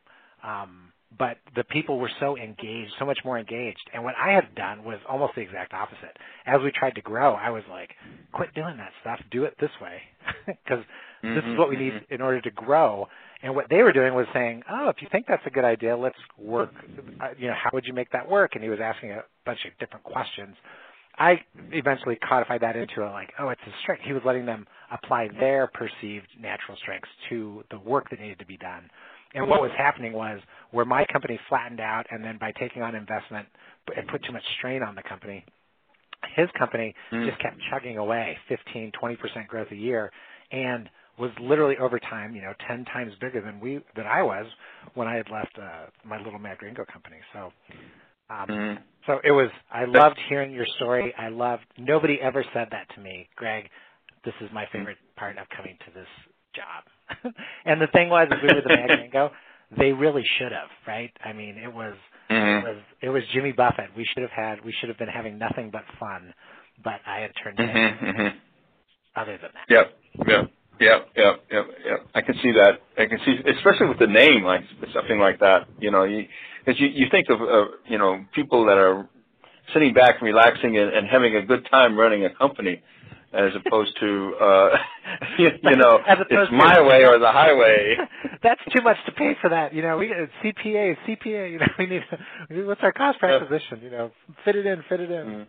[0.44, 3.89] Um, but the people were so engaged, so much more engaged.
[3.93, 6.16] And what I had done was almost the exact opposite.
[6.45, 7.95] As we tried to grow, I was like,
[8.32, 9.20] "Quit doing that stuff.
[9.32, 10.01] Do it this way,"
[10.45, 10.84] because
[11.24, 13.07] this is what we need in order to grow.
[13.41, 15.97] And what they were doing was saying, "Oh, if you think that's a good idea,
[15.97, 16.74] let's work.
[17.20, 19.66] Uh, you know, how would you make that work?" And he was asking a bunch
[19.66, 20.55] of different questions.
[21.18, 24.68] I eventually codified that into a like, "Oh, it's a strength." He was letting them
[24.91, 28.89] apply their perceived natural strengths to the work that needed to be done.
[29.36, 30.40] And what was happening was
[30.72, 33.48] where my company flattened out, and then by taking on investment,
[33.96, 35.46] it put too much strain on the company.
[36.36, 37.26] His company Mm.
[37.26, 40.12] just kept chugging away, 15, 20% growth a year,
[40.52, 44.48] and was literally over time, you know, 10 times bigger than we than I was
[44.96, 47.18] when I had left uh, my little Mad Gringo company.
[47.34, 47.54] So,
[48.30, 48.84] um, Mhm.
[49.06, 49.52] so it was.
[49.72, 51.14] I loved hearing your story.
[51.16, 51.66] I loved.
[51.78, 53.70] Nobody ever said that to me, Greg.
[54.24, 56.10] this is my favorite part of coming to this
[56.54, 56.84] job.
[57.66, 59.32] and the thing was, as we were the Mango,
[59.78, 61.12] they really should have, right?
[61.24, 61.95] I mean, it was
[62.30, 62.68] Mm-hmm.
[62.68, 63.89] it was it was Jimmy Buffett.
[63.97, 66.32] We should have had we should have been having nothing but fun,
[66.84, 68.05] but I had turned Mm-hmm.
[68.05, 68.38] Mm-hmm.
[69.16, 69.66] other than that.
[69.68, 69.97] Yep.
[70.28, 70.51] Yep.
[70.80, 71.07] Yep.
[71.18, 71.36] Yep.
[71.51, 71.66] Yep.
[71.86, 72.07] Yep.
[72.14, 72.82] I can see that.
[72.99, 74.62] I can see, especially with the name, like
[74.93, 75.68] something like that.
[75.80, 76.28] You know, you
[76.64, 79.10] because you you think of uh, you know people that are
[79.74, 82.82] sitting back, relaxing, and, and having a good time running a company,
[83.34, 84.78] as opposed to uh,
[85.38, 87.96] you, you know As opposed it's to- my way or the highway.
[88.44, 89.74] That's too much to pay for that.
[89.74, 90.08] You know, we
[90.44, 91.52] CPA, CPA.
[91.52, 92.02] You know, we need.
[92.50, 93.38] we need- What's our cost per Yeah.
[93.44, 93.82] acquisition?
[93.82, 94.12] You know,
[94.46, 95.26] fit it in, fit it in.
[95.28, 95.48] Mhm.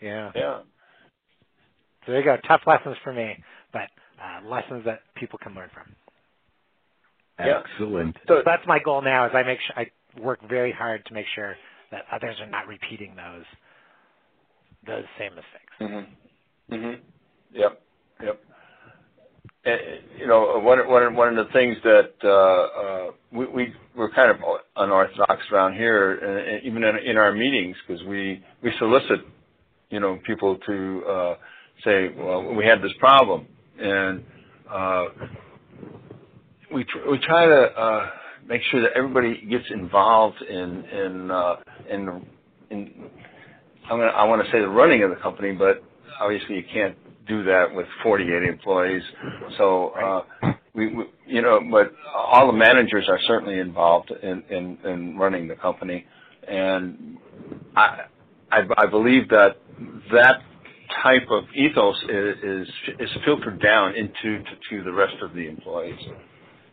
[0.00, 0.30] Yeah.
[0.34, 0.58] Yeah.
[2.06, 2.36] So there you go.
[2.46, 3.36] Tough lessons for me,
[3.72, 3.88] but
[4.22, 5.94] uh, lessons that people can learn from.
[7.38, 8.16] Excellent.
[8.26, 9.26] So So that's my goal now.
[9.26, 9.90] Is I make sure I
[10.20, 11.54] work very hard to make sure
[11.92, 13.44] that others are not repeating those
[14.86, 15.74] those same mistakes.
[15.80, 16.12] Mm-hmm.
[16.70, 17.02] Mm-hmm.
[17.54, 17.82] Yep.
[18.22, 18.40] Yep.
[19.64, 19.80] And,
[20.18, 24.30] you know, one one one of the things that uh, uh, we, we we're kind
[24.30, 24.36] of
[24.76, 29.20] unorthodox around here, uh, even in, in our meetings, because we we solicit,
[29.90, 31.34] you know, people to uh,
[31.84, 33.46] say, well, we had this problem,
[33.80, 34.24] and
[34.72, 35.04] uh,
[36.72, 38.10] we tr- we try to uh,
[38.46, 41.56] make sure that everybody gets involved in in uh,
[41.90, 42.26] in
[42.70, 43.10] in
[43.90, 45.82] I'm gonna, I want to say the running of the company, but
[46.20, 46.96] obviously you can't
[47.26, 49.02] do that with 48 employees.
[49.58, 54.78] So, uh, we, we, you know, but all the managers are certainly involved in, in,
[54.84, 56.06] in running the company.
[56.46, 57.18] And
[57.76, 58.02] I,
[58.50, 59.56] I, I believe that
[60.12, 60.42] that
[61.02, 62.68] type of ethos is, is,
[63.00, 65.98] is filtered down into, to, to the rest of the employees.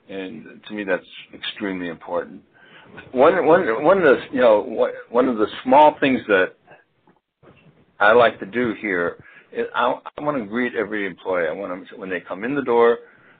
[0.09, 2.41] And to me, that's extremely important.
[3.11, 6.53] One, one, one of the, you know, one- of the small things that
[7.99, 9.17] I like to do here
[9.75, 11.47] I, I want to greet every employee.
[11.47, 12.99] I want to when they come in the door,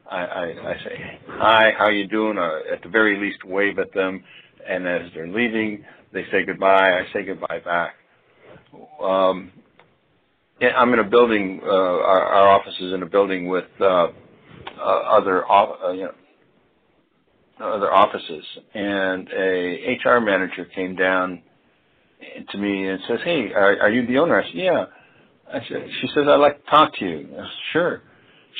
[0.09, 3.93] I, I, I say hi, how you doing, or at the very least wave at
[3.93, 4.23] them.
[4.67, 6.99] And as they're leaving, they say goodbye.
[6.99, 7.95] I say goodbye back.
[9.01, 9.51] Um,
[10.61, 11.61] I'm in a building.
[11.63, 14.07] Uh, our, our office is in a building with uh,
[14.79, 16.13] uh, other uh, you know
[17.65, 18.43] other offices,
[18.73, 21.41] and a HR manager came down
[22.51, 24.85] to me and says, "Hey, are, are you the owner?" I said, "Yeah."
[25.51, 28.01] Said, "She says I'd like to talk to you." Said, "Sure."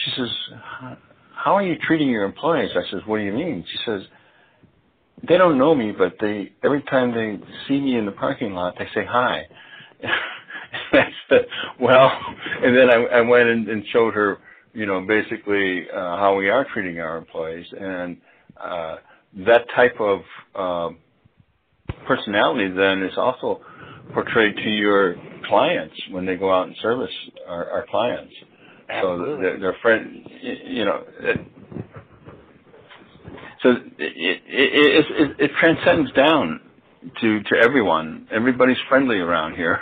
[0.04, 0.30] She says,
[1.34, 4.02] "How are you treating your employees?" I says, "What do you mean?" She says,
[5.28, 8.76] "They don't know me, but they every time they see me in the parking lot,
[8.78, 9.44] they say hi."
[10.94, 11.48] I said,
[11.80, 12.12] "Well,"
[12.64, 14.38] and then I, I went and, and showed her,
[14.74, 18.18] you know, basically uh, how we are treating our employees, and
[18.62, 18.98] uh,
[19.46, 20.20] that type of
[20.56, 20.98] um,
[22.08, 23.62] personality then is also
[24.14, 25.16] portrayed to your
[25.48, 27.12] clients when they go out and service
[27.48, 28.34] our, our clients.
[28.42, 29.44] So Absolutely.
[29.44, 31.40] their, their friend, you know, it,
[33.64, 36.62] so it, it, it, it, it transcends down
[37.22, 38.28] to, to everyone.
[38.32, 39.80] Everybody's friendly around here.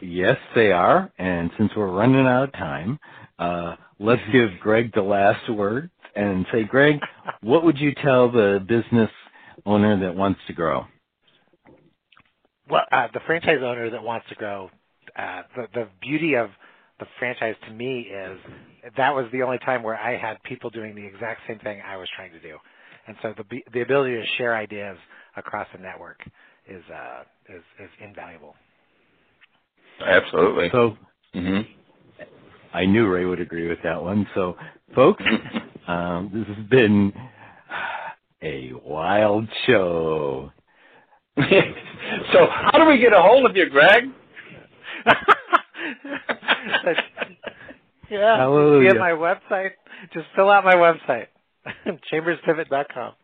[0.00, 1.10] Yes, they are.
[1.18, 2.98] And since we're running out of time,
[3.38, 7.00] uh, let's give Greg the last word and say, Greg,
[7.40, 9.10] what would you tell the business
[9.64, 10.84] owner that wants to grow?
[12.72, 14.70] Well, uh, the franchise owner that wants to grow,
[15.14, 16.48] uh, the the beauty of
[17.00, 18.38] the franchise to me is
[18.96, 21.98] that was the only time where I had people doing the exact same thing I
[21.98, 22.56] was trying to do,
[23.06, 23.44] and so the
[23.74, 24.96] the ability to share ideas
[25.36, 26.18] across the network
[26.66, 28.54] is uh, is is invaluable.
[30.00, 30.70] Absolutely.
[30.72, 30.96] So
[31.34, 31.60] hmm
[32.72, 34.26] I knew Ray would agree with that one.
[34.34, 34.56] So,
[34.94, 35.22] folks,
[35.86, 37.12] um, this has been
[38.42, 40.50] a wild show.
[42.32, 44.04] So how do we get a hold of you, Greg?
[48.10, 48.94] yeah, Hallelujah.
[48.94, 49.70] via my website.
[50.12, 51.28] Just fill out my website,
[52.12, 53.14] chamberspivot.com.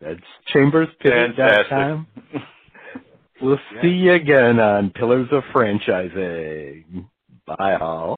[0.00, 0.20] That's
[0.54, 2.06] chamberspivot.com.
[3.42, 7.08] We'll see you again on Pillars of Franchising.
[7.46, 8.16] Bye all.